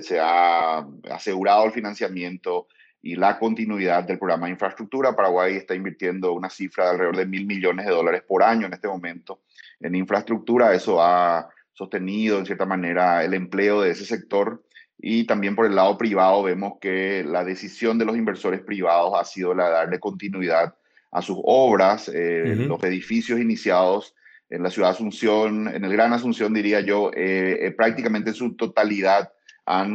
se 0.00 0.18
ha 0.18 0.78
asegurado 1.10 1.66
el 1.66 1.72
financiamiento 1.72 2.66
y 3.02 3.16
la 3.16 3.38
continuidad 3.38 4.04
del 4.04 4.18
programa 4.18 4.46
de 4.46 4.52
infraestructura. 4.52 5.14
Paraguay 5.14 5.56
está 5.56 5.74
invirtiendo 5.74 6.32
una 6.32 6.48
cifra 6.48 6.84
de 6.84 6.90
alrededor 6.92 7.16
de 7.16 7.26
mil 7.26 7.46
millones 7.46 7.84
de 7.84 7.92
dólares 7.92 8.22
por 8.26 8.42
año 8.42 8.66
en 8.66 8.72
este 8.72 8.88
momento 8.88 9.40
en 9.80 9.96
infraestructura. 9.96 10.72
Eso 10.72 11.02
ha 11.02 11.48
sostenido 11.72 12.38
en 12.38 12.46
cierta 12.46 12.64
manera 12.64 13.24
el 13.24 13.34
empleo 13.34 13.80
de 13.80 13.90
ese 13.90 14.04
sector. 14.04 14.62
Y 14.96 15.24
también 15.24 15.56
por 15.56 15.66
el 15.66 15.74
lado 15.74 15.98
privado 15.98 16.44
vemos 16.44 16.74
que 16.80 17.24
la 17.24 17.44
decisión 17.44 17.98
de 17.98 18.04
los 18.04 18.16
inversores 18.16 18.60
privados 18.60 19.14
ha 19.18 19.24
sido 19.24 19.52
la 19.52 19.66
de 19.66 19.72
darle 19.72 19.98
continuidad 19.98 20.74
a 21.12 21.22
sus 21.22 21.38
obras, 21.44 22.10
eh, 22.12 22.56
los 22.56 22.82
edificios 22.82 23.38
iniciados 23.38 24.14
en 24.50 24.62
la 24.62 24.70
ciudad 24.70 24.88
de 24.88 24.94
Asunción, 24.94 25.68
en 25.68 25.84
el 25.84 25.92
Gran 25.92 26.12
Asunción 26.12 26.52
diría 26.52 26.80
yo, 26.80 27.10
eh, 27.14 27.58
eh, 27.60 27.70
prácticamente 27.70 28.30
en 28.30 28.36
su 28.36 28.54
totalidad 28.54 29.30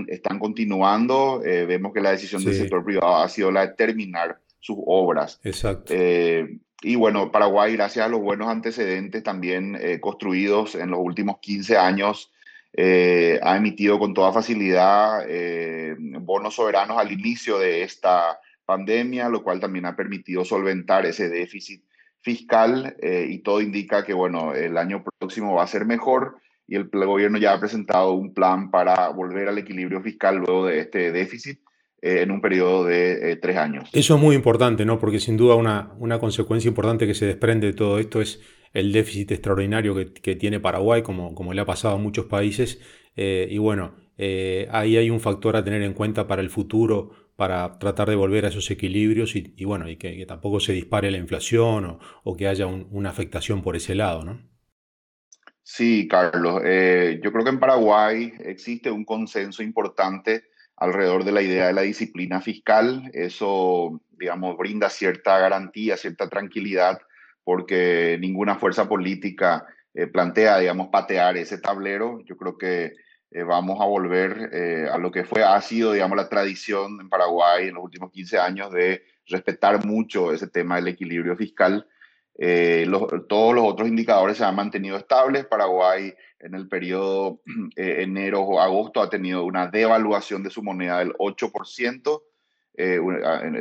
están 0.07 0.39
continuando. 0.39 1.41
Eh, 1.43 1.65
vemos 1.65 1.93
que 1.93 2.01
la 2.01 2.11
decisión 2.11 2.43
del 2.43 2.55
sector 2.55 2.83
privado 2.83 3.17
ha 3.17 3.29
sido 3.29 3.51
la 3.51 3.67
de 3.67 3.73
terminar 3.73 4.39
sus 4.59 4.77
obras. 4.85 5.39
Exacto. 5.43 5.93
Eh, 5.95 6.57
y 6.81 6.95
bueno, 6.95 7.31
Paraguay, 7.31 7.73
gracias 7.73 8.05
a 8.05 8.09
los 8.09 8.21
buenos 8.21 8.47
antecedentes 8.47 9.23
también 9.23 9.77
eh, 9.79 9.99
construidos 9.99 10.75
en 10.75 10.91
los 10.91 10.99
últimos 11.01 11.39
15 11.39 11.77
años, 11.77 12.31
ha 12.79 13.57
emitido 13.57 13.97
con 13.97 14.13
toda 14.13 14.31
facilidad 14.31 15.25
bonos 16.19 16.53
soberanos 16.53 16.99
al 16.99 17.11
inicio 17.11 17.57
de 17.57 17.81
esta 17.81 18.39
pandemia, 18.67 19.29
lo 19.29 19.41
cual 19.41 19.59
también 19.59 19.87
ha 19.87 19.95
permitido 19.95 20.45
solventar 20.45 21.07
ese 21.07 21.29
déficit 21.29 21.83
fiscal 22.19 22.95
y 23.01 23.39
todo 23.39 23.61
indica 23.61 24.03
que, 24.03 24.13
bueno, 24.13 24.53
el 24.53 24.77
año 24.77 25.03
próximo 25.17 25.55
va 25.55 25.63
a 25.63 25.67
ser 25.67 25.85
mejor 25.85 26.41
y 26.67 26.75
el, 26.75 26.89
gobierno 26.89 27.37
ya 27.37 27.53
ha 27.53 27.59
presentado 27.59 28.11
un 28.11 28.33
plan 28.33 28.69
para 28.69 29.09
volver 29.09 29.47
al 29.47 29.57
equilibrio 29.57 30.01
fiscal 30.01 30.37
luego 30.37 30.67
de 30.67 30.79
este 30.79 31.11
déficit 31.11 31.59
eh, 32.01 32.21
en 32.21 32.31
un 32.31 32.41
periodo 32.41 32.83
de 32.83 33.31
eh, 33.31 33.35
tres 33.37 33.57
años. 33.57 33.89
Eso 33.93 34.15
es 34.15 34.21
muy 34.21 34.35
importante, 34.35 34.85
¿no? 34.85 34.99
Porque 34.99 35.19
sin 35.19 35.37
duda 35.37 35.55
una, 35.55 35.93
una 35.97 36.19
consecuencia 36.19 36.67
importante 36.67 37.07
que 37.07 37.13
se 37.13 37.25
desprende 37.25 37.67
de 37.67 37.73
todo 37.73 37.99
esto 37.99 38.21
es 38.21 38.41
el 38.73 38.91
déficit 38.91 39.31
extraordinario 39.31 39.95
que, 39.95 40.11
que 40.13 40.35
tiene 40.35 40.59
Paraguay, 40.59 41.01
como, 41.01 41.33
como 41.33 41.53
le 41.53 41.61
ha 41.61 41.65
pasado 41.65 41.95
a 41.95 41.99
muchos 41.99 42.25
países. 42.25 42.81
Eh, 43.15 43.47
y 43.49 43.57
bueno, 43.57 43.95
ahí 44.71 44.97
hay 44.97 45.09
un 45.09 45.19
factor 45.19 45.55
a 45.55 45.63
tener 45.63 45.81
en 45.83 45.93
cuenta 45.93 46.27
para 46.27 46.41
el 46.41 46.49
futuro, 46.49 47.11
para 47.37 47.77
tratar 47.79 48.09
de 48.09 48.15
volver 48.15 48.43
a 48.43 48.49
esos 48.49 48.69
equilibrios 48.71 49.35
y, 49.35 49.63
bueno, 49.63 49.87
y 49.87 49.95
que, 49.95 50.25
tampoco 50.25 50.59
se 50.59 50.73
dispare 50.73 51.11
la 51.11 51.17
inflación 51.17 51.85
o, 51.85 51.99
o 52.23 52.35
que 52.35 52.47
haya 52.47 52.65
una 52.65 53.11
afectación 53.11 53.61
por 53.61 53.77
ese 53.77 53.95
lado, 53.95 54.25
¿no? 54.25 54.41
Sí, 55.69 56.07
Carlos. 56.07 56.61
Eh, 56.65 57.19
yo 57.21 57.31
creo 57.31 57.43
que 57.43 57.51
en 57.51 57.59
Paraguay 57.59 58.33
existe 58.39 58.89
un 58.89 59.05
consenso 59.05 59.61
importante 59.61 60.45
alrededor 60.77 61.25
de 61.25 61.31
la 61.33 61.41
idea 61.41 61.67
de 61.67 61.73
la 61.73 61.81
disciplina 61.81 62.41
fiscal. 62.41 63.11
Eso, 63.13 64.01
digamos, 64.11 64.57
brinda 64.57 64.89
cierta 64.89 65.37
garantía, 65.37 65.97
cierta 65.97 66.29
tranquilidad, 66.29 66.99
porque 67.43 68.17
ninguna 68.19 68.55
fuerza 68.55 68.89
política 68.89 69.65
eh, 69.93 70.07
plantea, 70.07 70.57
digamos, 70.57 70.87
patear 70.87 71.37
ese 71.37 71.59
tablero. 71.59 72.21
Yo 72.25 72.35
creo 72.37 72.57
que 72.57 72.93
eh, 73.31 73.43
vamos 73.43 73.79
a 73.81 73.85
volver 73.85 74.89
a 74.91 74.97
lo 74.97 75.11
que 75.11 75.23
fue, 75.23 75.43
ha 75.43 75.61
sido, 75.61 75.93
digamos, 75.93 76.17
la 76.17 76.29
tradición 76.29 76.99
en 77.01 77.09
Paraguay 77.09 77.67
en 77.67 77.75
los 77.75 77.83
últimos 77.83 78.11
15 78.11 78.39
años 78.39 78.71
de 78.71 79.03
respetar 79.27 79.85
mucho 79.85 80.31
ese 80.31 80.47
tema 80.47 80.77
del 80.77 80.87
equilibrio 80.87 81.35
fiscal. 81.35 81.87
Eh, 82.39 82.87
todos 83.27 83.55
los 83.55 83.65
otros 83.65 83.87
indicadores 83.87 84.37
se 84.37 84.45
han 84.45 84.55
mantenido 84.55 84.97
estables. 84.97 85.45
Paraguay 85.45 86.13
en 86.39 86.53
el 86.53 86.67
periodo 86.67 87.41
eh, 87.75 88.03
enero 88.03 88.41
o 88.41 88.59
agosto 88.59 89.01
ha 89.01 89.09
tenido 89.09 89.43
una 89.43 89.67
devaluación 89.67 90.43
de 90.43 90.49
su 90.49 90.63
moneda 90.63 90.99
del 90.99 91.13
8%. 91.13 92.21
Eh, 92.79 92.99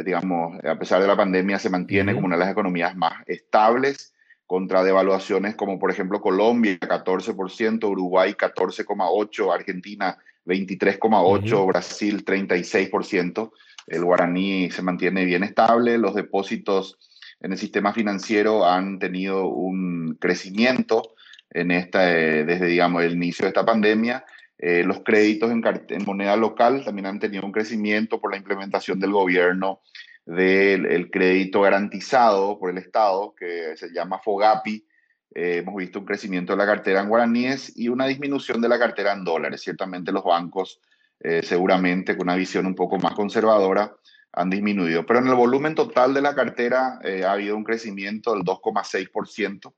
digamos, 0.04 0.62
a 0.62 0.78
pesar 0.78 1.00
de 1.00 1.08
la 1.08 1.16
pandemia, 1.16 1.58
se 1.58 1.70
mantiene 1.70 2.14
como 2.14 2.26
una 2.26 2.36
de 2.36 2.40
las 2.40 2.52
economías 2.52 2.94
más 2.96 3.14
estables. 3.26 4.14
Contra 4.46 4.84
devaluaciones 4.84 5.56
como 5.56 5.78
por 5.78 5.90
ejemplo 5.90 6.20
Colombia 6.20 6.78
14%, 6.78 7.84
Uruguay 7.84 8.34
14,8%, 8.34 9.52
Argentina 9.52 10.16
23,8%, 10.46 11.66
Brasil 11.66 12.24
36%. 12.24 13.52
El 13.88 14.04
guaraní 14.04 14.70
se 14.70 14.82
mantiene 14.82 15.24
bien 15.24 15.44
estable, 15.44 15.98
los 15.98 16.14
depósitos 16.14 16.98
en 17.40 17.52
el 17.52 17.58
sistema 17.58 17.92
financiero 17.92 18.64
han 18.64 18.98
tenido 18.98 19.48
un 19.48 20.16
crecimiento 20.20 21.14
en 21.50 21.70
esta, 21.70 22.12
eh, 22.12 22.44
desde 22.44 22.66
digamos, 22.66 23.02
el 23.04 23.12
inicio 23.12 23.44
de 23.44 23.48
esta 23.48 23.64
pandemia. 23.64 24.24
Eh, 24.58 24.84
los 24.84 25.00
créditos 25.00 25.50
en, 25.50 25.62
en, 25.90 26.04
moneda 26.04 26.34
local 26.36 26.82
también 26.84 27.06
han 27.06 27.20
tenido 27.20 27.44
un 27.44 27.52
crecimiento 27.52 28.20
por 28.20 28.30
la 28.30 28.38
implementación 28.38 28.98
del 28.98 29.12
gobierno 29.12 29.80
del 30.26 31.08
crédito 31.10 31.60
garantizado 31.60 32.58
por 32.58 32.70
el 32.70 32.78
Estado, 32.78 33.32
que 33.38 33.76
se 33.76 33.92
llama 33.92 34.18
FOGAPI. 34.18 34.84
Eh, 35.32 35.58
hemos 35.58 35.76
visto 35.76 36.00
un 36.00 36.04
crecimiento 36.04 36.52
de 36.52 36.58
la 36.58 36.66
cartera 36.66 37.00
en 37.00 37.08
guaraníes 37.08 37.72
y 37.76 37.88
una 37.88 38.06
disminución 38.06 38.60
de 38.60 38.68
la 38.68 38.78
cartera 38.78 39.12
en 39.12 39.24
dólares. 39.24 39.62
Ciertamente 39.62 40.10
los 40.10 40.24
bancos, 40.24 40.80
eh, 41.20 41.42
seguramente 41.44 42.16
con 42.16 42.26
una 42.26 42.36
visión 42.36 42.66
un 42.66 42.74
poco 42.74 42.98
más 42.98 43.14
conservadora, 43.14 43.94
han 44.32 44.50
disminuido. 44.50 45.06
Pero 45.06 45.20
en 45.20 45.28
el 45.28 45.34
volumen 45.34 45.76
total 45.76 46.12
de 46.12 46.22
la 46.22 46.34
cartera 46.34 46.98
eh, 47.04 47.24
ha 47.24 47.32
habido 47.32 47.56
un 47.56 47.64
crecimiento 47.64 48.34
del 48.34 48.42
2,6%. 48.42 49.72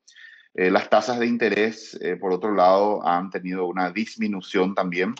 las 0.54 0.88
tasas 0.88 1.20
de 1.20 1.26
interés, 1.26 1.96
por 2.20 2.32
otro 2.32 2.52
lado, 2.52 3.06
han 3.06 3.30
tenido 3.30 3.66
una 3.66 3.90
disminución 3.90 4.74
también, 4.74 5.14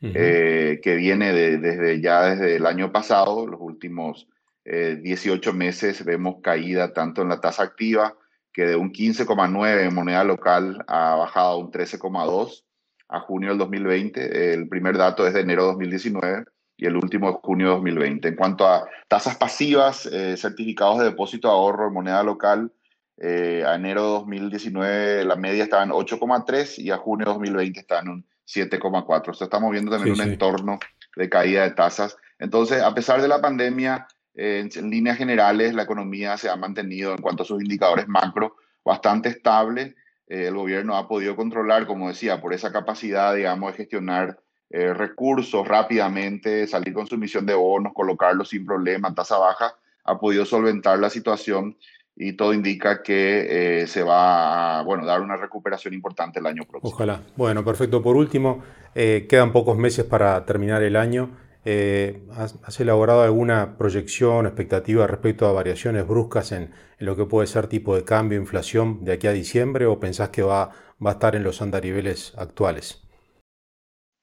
que 0.00 0.94
viene 0.98 1.32
desde 1.32 2.00
ya 2.00 2.34
desde 2.34 2.56
el 2.56 2.66
año 2.66 2.92
pasado, 2.92 3.46
los 3.46 3.60
últimos 3.60 4.28
18 4.64 5.50
eh, 5.50 5.52
meses 5.52 6.04
vemos 6.04 6.36
caída 6.42 6.92
tanto 6.92 7.22
en 7.22 7.28
la 7.28 7.40
tasa 7.40 7.62
activa, 7.62 8.16
que 8.52 8.66
de 8.66 8.76
un 8.76 8.92
15,9 8.92 9.80
en 9.80 9.94
moneda 9.94 10.24
local 10.24 10.84
ha 10.86 11.16
bajado 11.16 11.48
a 11.48 11.56
un 11.56 11.70
13,2 11.70 12.64
a 13.08 13.20
junio 13.20 13.50
del 13.50 13.58
2020. 13.58 14.54
El 14.54 14.68
primer 14.68 14.96
dato 14.96 15.26
es 15.26 15.34
de 15.34 15.40
enero 15.40 15.62
de 15.62 15.68
2019 15.68 16.44
y 16.76 16.86
el 16.86 16.96
último 16.96 17.30
de 17.30 17.38
junio 17.42 17.66
de 17.68 17.72
2020. 17.74 18.28
En 18.28 18.36
cuanto 18.36 18.66
a 18.66 18.86
tasas 19.08 19.36
pasivas, 19.36 20.06
eh, 20.06 20.36
certificados 20.36 20.98
de 20.98 21.06
depósito 21.06 21.48
de 21.48 21.54
ahorro 21.54 21.88
en 21.88 21.94
moneda 21.94 22.22
local, 22.22 22.72
eh, 23.18 23.64
a 23.66 23.74
enero 23.74 24.02
de 24.02 24.08
2019 24.08 25.24
la 25.24 25.36
media 25.36 25.64
estaba 25.64 25.84
en 25.84 25.90
8,3 25.90 26.78
y 26.78 26.90
a 26.90 26.96
junio 26.96 27.26
de 27.26 27.32
2020 27.32 27.80
está 27.80 28.00
en 28.00 28.08
un 28.08 28.26
7,4. 28.44 29.30
O 29.30 29.34
sea, 29.34 29.44
estamos 29.46 29.70
viendo 29.70 29.90
también 29.90 30.14
un 30.14 30.28
entorno 30.28 30.78
de 31.16 31.28
caída 31.28 31.62
de 31.62 31.70
tasas. 31.70 32.16
Entonces, 32.38 32.82
a 32.82 32.94
pesar 32.94 33.22
de 33.22 33.28
la 33.28 33.40
pandemia, 33.40 34.08
en, 34.34 34.90
líneas 34.90 35.18
generales, 35.18 35.74
la 35.74 35.82
economía 35.82 36.36
se 36.36 36.48
ha 36.48 36.56
mantenido 36.56 37.12
en 37.12 37.20
cuanto 37.20 37.42
a 37.42 37.46
sus 37.46 37.62
indicadores 37.62 38.08
macro 38.08 38.56
bastante 38.84 39.28
estable. 39.28 39.94
Eh, 40.26 40.46
el 40.48 40.54
gobierno 40.54 40.96
ha 40.96 41.08
podido 41.08 41.36
controlar, 41.36 41.86
como 41.86 42.08
decía, 42.08 42.40
por 42.40 42.54
esa 42.54 42.72
capacidad, 42.72 43.34
digamos, 43.34 43.72
de 43.72 43.76
gestionar 43.76 44.38
eh, 44.70 44.94
recursos 44.94 45.66
rápidamente, 45.68 46.66
salir 46.66 46.94
con 46.94 47.06
su 47.06 47.16
emisión 47.16 47.44
de 47.44 47.54
bonos, 47.54 47.92
colocarlos 47.94 48.48
sin 48.48 48.64
problema, 48.64 49.14
tasa 49.14 49.38
baja, 49.38 49.74
ha 50.04 50.18
podido 50.18 50.44
solventar 50.46 50.98
la 50.98 51.10
situación 51.10 51.76
y 52.16 52.34
todo 52.34 52.52
indica 52.52 53.02
que 53.02 53.82
eh, 53.82 53.86
se 53.86 54.02
va 54.02 54.80
a 54.80 54.82
bueno, 54.82 55.06
dar 55.06 55.20
una 55.20 55.36
recuperación 55.36 55.94
importante 55.94 56.40
el 56.40 56.46
año 56.46 56.64
próximo. 56.64 56.92
Ojalá. 56.94 57.22
Bueno, 57.36 57.64
perfecto. 57.64 58.02
Por 58.02 58.16
último, 58.16 58.62
quedan 58.94 59.52
pocos 59.52 59.78
meses 59.78 60.04
para 60.04 60.44
terminar 60.44 60.82
el 60.82 60.96
año. 60.96 61.30
Eh, 61.64 62.24
¿has, 62.34 62.80
elaborado 62.80 63.22
alguna 63.22 63.78
proyección, 63.78 64.46
expectativa 64.46 65.06
respecto 65.06 65.46
a 65.46 65.52
variaciones 65.52 66.06
bruscas 66.06 66.50
en, 66.50 66.72
lo 66.98 67.16
que 67.16 67.24
puede 67.24 67.46
ser 67.46 67.68
tipo 67.68 67.94
de 67.94 68.04
cambio, 68.04 68.38
inflación 68.38 69.04
de 69.04 69.12
aquí 69.12 69.26
a 69.26 69.32
diciembre 69.32 69.86
o 69.86 70.00
pensás 70.00 70.30
que 70.30 70.42
va, 70.42 70.70
va 71.04 71.10
a 71.10 71.12
estar 71.14 71.36
en 71.36 71.44
los 71.44 71.62
andariveles 71.62 72.32
actuales? 72.36 73.02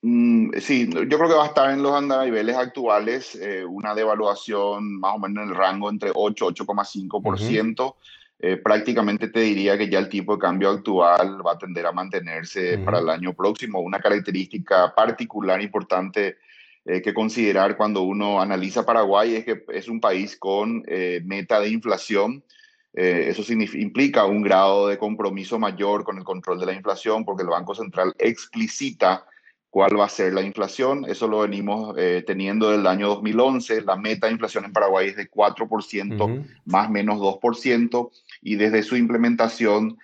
Mm, 0.01 0.51
sí, 0.59 0.89
yo 0.89 1.17
creo 1.17 1.29
que 1.29 1.35
va 1.35 1.43
a 1.43 1.47
estar 1.47 1.71
en 1.71 1.83
los 1.83 1.93
andariveles 1.93 2.55
actuales, 2.55 3.35
eh, 3.35 3.65
una 3.65 3.95
devaluación 3.95 4.99
más 4.99 5.15
o 5.15 5.19
menos 5.19 5.43
en 5.43 5.49
el 5.49 5.55
rango 5.55 5.89
entre 5.89 6.11
8 6.13 6.45
y 6.49 6.53
8,5%. 6.53 7.95
prácticamente 8.63 9.27
te 9.27 9.41
diría 9.41 9.77
que 9.77 9.89
ya 9.89 9.99
el 9.99 10.07
tipo 10.07 10.35
de 10.35 10.39
cambio 10.39 10.69
actual 10.69 11.45
va 11.45 11.53
a 11.53 11.57
tender 11.57 11.85
a 11.85 11.91
mantenerse 11.91 12.77
para 12.77 12.99
el 12.99 13.09
año 13.09 13.33
próximo. 13.33 13.81
Una 13.81 13.99
característica 13.99 14.95
particular 14.95 15.61
importante 15.61 16.37
eh, 16.85 17.01
que 17.01 17.13
considerar 17.13 17.75
cuando 17.75 18.03
uno 18.03 18.41
analiza 18.41 18.85
Paraguay 18.85 19.35
es 19.35 19.45
que 19.45 19.63
es 19.73 19.89
un 19.89 19.99
país 19.99 20.37
con 20.37 20.83
eh, 20.87 21.21
meta 21.25 21.59
de 21.59 21.69
inflación. 21.69 22.43
Eh, 22.93 23.25
eso 23.27 23.43
implica 23.53 24.25
un 24.25 24.41
grado 24.41 24.87
de 24.87 24.97
compromiso 24.97 25.59
mayor 25.59 26.03
con 26.03 26.17
el 26.17 26.23
control 26.23 26.59
de 26.59 26.65
la 26.65 26.73
inflación 26.73 27.25
porque 27.25 27.43
el 27.43 27.49
Banco 27.49 27.75
Central 27.75 28.15
explicita 28.17 29.25
cuál 29.69 29.99
va 29.99 30.05
a 30.05 30.09
ser 30.09 30.33
la 30.33 30.41
inflación. 30.41 31.05
Eso 31.07 31.27
lo 31.27 31.41
venimos 31.41 31.95
teniendo 32.25 32.69
desde 32.69 32.81
el 32.81 32.87
año 32.87 33.09
2011. 33.09 33.81
La 33.83 33.95
meta 33.95 34.25
de 34.25 34.33
inflación 34.33 34.65
en 34.65 34.73
Paraguay 34.73 35.09
es 35.09 35.15
de 35.15 35.29
4%, 35.29 36.45
más 36.65 36.87
o 36.87 36.91
menos 36.91 37.19
2%, 37.19 38.09
y 38.41 38.55
desde 38.55 38.81
su 38.81 38.95
implementación, 38.95 39.99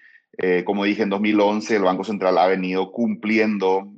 como 0.66 0.84
dije, 0.84 1.02
en 1.02 1.10
2011 1.10 1.78
el 1.78 1.82
Banco 1.82 2.04
Central 2.04 2.38
ha 2.38 2.46
venido 2.46 2.92
cumpliendo 2.92 3.92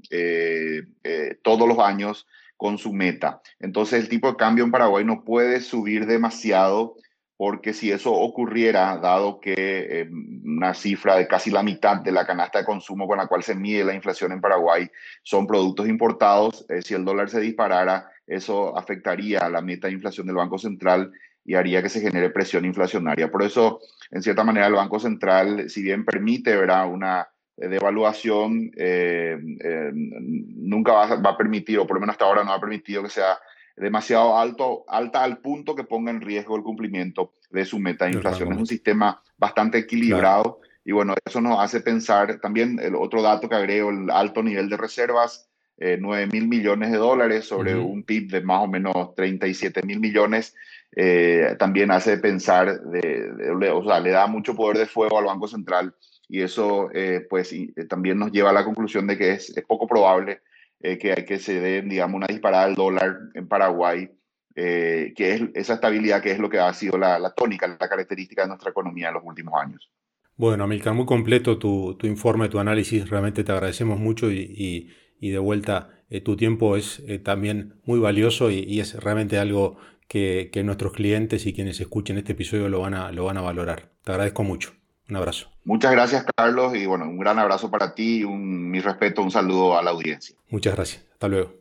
todos 1.43 1.67
los 1.67 1.79
años 1.79 2.25
con 2.57 2.77
su 2.77 2.91
meta. 2.91 3.41
Entonces 3.59 4.01
el 4.01 4.09
tipo 4.09 4.29
de 4.29 4.35
cambio 4.35 4.65
en 4.65 4.71
Paraguay 4.71 5.05
no 5.05 5.23
puede 5.23 5.61
subir 5.61 6.05
demasiado 6.05 6.95
porque 7.37 7.73
si 7.73 7.91
eso 7.91 8.11
ocurriera, 8.13 8.97
dado 8.97 9.39
que 9.39 9.53
eh, 9.57 10.09
una 10.43 10.73
cifra 10.73 11.15
de 11.15 11.27
casi 11.27 11.51
la 11.51 11.61
mitad 11.61 11.97
de 11.97 12.11
la 12.11 12.25
canasta 12.25 12.59
de 12.59 12.65
consumo 12.65 13.07
con 13.07 13.19
la 13.19 13.27
cual 13.27 13.43
se 13.43 13.53
mide 13.53 13.85
la 13.85 13.93
inflación 13.93 14.31
en 14.31 14.41
Paraguay 14.41 14.89
son 15.21 15.45
productos 15.45 15.87
importados, 15.87 16.65
eh, 16.67 16.81
si 16.81 16.95
el 16.95 17.05
dólar 17.05 17.29
se 17.29 17.39
disparara, 17.39 18.09
eso 18.25 18.75
afectaría 18.75 19.39
a 19.39 19.49
la 19.49 19.61
meta 19.61 19.87
de 19.87 19.93
inflación 19.93 20.25
del 20.25 20.35
Banco 20.35 20.57
Central 20.57 21.11
y 21.45 21.53
haría 21.53 21.83
que 21.83 21.89
se 21.89 22.01
genere 22.01 22.31
presión 22.31 22.65
inflacionaria. 22.65 23.31
Por 23.31 23.43
eso, 23.43 23.79
en 24.09 24.23
cierta 24.23 24.43
manera, 24.43 24.65
el 24.65 24.73
Banco 24.73 24.99
Central, 24.99 25.69
si 25.69 25.83
bien 25.83 26.03
permite 26.05 26.55
¿verdad? 26.55 26.91
una 26.91 27.29
de 27.57 27.75
evaluación 27.75 28.71
eh, 28.77 29.37
eh, 29.63 29.91
nunca 29.93 30.93
va, 30.93 31.15
va, 31.15 31.31
a 31.31 31.37
permitir, 31.37 31.79
o 31.79 31.87
por 31.87 31.95
lo 31.95 32.01
menos 32.01 32.13
hasta 32.13 32.25
ahora 32.25 32.43
no 32.43 32.53
ha 32.53 32.59
permitido 32.59 33.03
que 33.03 33.09
sea 33.09 33.39
demasiado 33.75 34.37
alto, 34.37 34.85
alta 34.87 35.23
al 35.23 35.37
punto 35.37 35.75
que 35.75 35.83
ponga 35.83 36.11
en 36.11 36.21
riesgo 36.21 36.55
el 36.55 36.63
cumplimiento 36.63 37.33
de 37.49 37.65
su 37.65 37.79
meta 37.79 38.05
de 38.05 38.13
inflación. 38.13 38.51
Es 38.51 38.57
un 38.57 38.67
sistema 38.67 39.21
bastante 39.37 39.77
equilibrado 39.79 40.59
y 40.83 40.91
bueno, 40.91 41.13
eso 41.25 41.41
nos 41.41 41.59
hace 41.59 41.81
pensar. 41.81 42.39
También 42.39 42.79
el 42.81 42.95
otro 42.95 43.21
dato 43.21 43.49
que 43.49 43.55
agrego, 43.55 43.89
el 43.89 44.09
alto 44.09 44.41
nivel 44.41 44.69
de 44.69 44.77
reservas, 44.77 45.49
eh, 45.77 45.97
9 45.99 46.27
mil 46.27 46.47
millones 46.47 46.91
de 46.91 46.97
dólares 46.97 47.45
sobre 47.45 47.75
un 47.75 48.03
PIB 48.03 48.31
de 48.31 48.41
más 48.41 48.63
o 48.63 48.67
menos 48.67 49.13
37 49.15 49.83
mil 49.83 49.99
millones, 49.99 50.55
eh, 50.95 51.55
también 51.59 51.91
hace 51.91 52.17
pensar, 52.17 52.81
de, 52.81 53.69
o 53.71 53.83
sea, 53.83 53.99
le 53.99 54.09
da 54.09 54.25
mucho 54.25 54.55
poder 54.55 54.77
de 54.77 54.85
fuego 54.87 55.19
al 55.19 55.25
Banco 55.25 55.47
Central 55.47 55.93
y 56.29 56.41
eso 56.41 56.89
eh, 56.93 57.25
pues 57.29 57.53
eh, 57.53 57.73
también 57.87 58.19
nos 58.19 58.31
lleva 58.31 58.49
a 58.49 58.53
la 58.53 58.65
conclusión 58.65 59.07
de 59.07 59.17
que 59.17 59.31
es, 59.33 59.53
poco 59.67 59.87
probable 59.87 60.41
eh, 60.79 60.97
que, 60.97 61.25
que 61.25 61.39
se 61.39 61.59
dé, 61.59 61.81
digamos, 61.81 62.17
una 62.17 62.27
disparada 62.27 62.65
del 62.65 62.75
dólar 62.75 63.17
en 63.33 63.47
Paraguay, 63.47 64.09
que 64.55 65.13
es 65.17 65.43
esa 65.53 65.75
estabilidad 65.75 66.23
que 66.23 66.31
es 66.31 66.39
lo 66.39 66.49
que 66.49 66.57
ha 66.57 66.73
sido 66.73 66.97
la, 66.97 67.31
tónica, 67.35 67.67
la 67.67 67.87
característica 67.87 68.41
de 68.41 68.47
nuestra 68.47 68.71
economía 68.71 69.09
en 69.09 69.13
los 69.13 69.23
últimos 69.23 69.53
años. 69.61 69.91
Bueno, 70.35 70.63
Amilcar, 70.63 70.95
muy 70.95 71.05
completo 71.05 71.59
tu, 71.59 71.95
tu 71.95 72.07
informe, 72.07 72.49
tu 72.49 72.57
análisis, 72.57 73.07
realmente 73.07 73.43
te 73.43 73.51
agradecemos 73.51 73.99
mucho 73.99 74.31
y, 74.31 74.89
y, 75.19 75.29
de 75.29 75.37
vuelta 75.37 75.89
tu 76.23 76.35
tiempo 76.35 76.75
es 76.75 77.03
también 77.23 77.81
muy 77.85 77.99
valioso 77.99 78.49
y, 78.49 78.63
y, 78.67 78.79
es 78.79 78.95
realmente 78.95 79.37
algo 79.37 79.77
que, 80.07 80.49
que 80.51 80.63
nuestros 80.63 80.91
clientes 80.91 81.45
y 81.45 81.53
quienes 81.53 81.79
escuchen 81.79 82.17
este 82.17 82.31
episodio 82.31 82.67
lo 82.67 82.79
van 82.79 82.95
a, 82.95 83.11
lo 83.11 83.25
van 83.25 83.37
a 83.37 83.41
valorar. 83.41 83.91
Te 84.03 84.11
agradezco 84.11 84.43
mucho. 84.43 84.76
Un 85.09 85.15
abrazo. 85.15 85.47
Muchas 85.63 85.91
gracias, 85.91 86.25
Carlos, 86.35 86.75
y 86.75 86.85
bueno, 86.85 87.05
un 87.05 87.17
gran 87.17 87.39
abrazo 87.39 87.71
para 87.71 87.93
ti, 87.93 88.23
un, 88.23 88.69
mi 88.69 88.79
respeto, 88.79 89.21
un 89.21 89.31
saludo 89.31 89.77
a 89.77 89.81
la 89.81 89.91
audiencia. 89.91 90.35
Muchas 90.49 90.75
gracias. 90.75 91.03
Hasta 91.13 91.27
luego. 91.27 91.53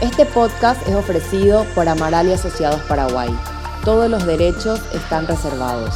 Este 0.00 0.26
podcast 0.26 0.86
es 0.88 0.94
ofrecido 0.94 1.64
por 1.74 1.88
Amaral 1.88 2.28
y 2.28 2.32
Asociados 2.32 2.80
Paraguay. 2.82 3.30
Todos 3.84 4.10
los 4.10 4.26
derechos 4.26 4.80
están 4.94 5.26
reservados. 5.26 5.94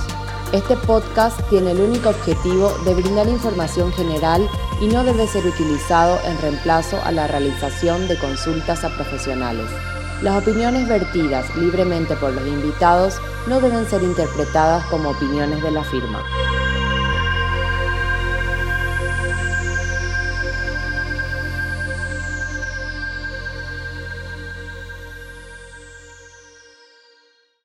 Este 0.52 0.76
podcast 0.76 1.40
tiene 1.50 1.72
el 1.72 1.80
único 1.80 2.10
objetivo 2.10 2.70
de 2.84 2.94
brindar 2.94 3.26
información 3.28 3.92
general 3.92 4.48
y 4.80 4.86
no 4.86 5.02
debe 5.02 5.26
ser 5.26 5.44
utilizado 5.44 6.20
en 6.24 6.40
reemplazo 6.40 7.00
a 7.02 7.10
la 7.10 7.26
realización 7.26 8.06
de 8.06 8.16
consultas 8.16 8.84
a 8.84 8.94
profesionales. 8.94 9.68
Las 10.22 10.42
opiniones 10.42 10.88
vertidas 10.88 11.54
libremente 11.56 12.16
por 12.16 12.32
los 12.32 12.46
invitados 12.46 13.20
no 13.46 13.60
deben 13.60 13.86
ser 13.86 14.02
interpretadas 14.02 14.82
como 14.86 15.10
opiniones 15.10 15.62
de 15.62 15.70
la 15.70 15.84
firma. 15.84 16.24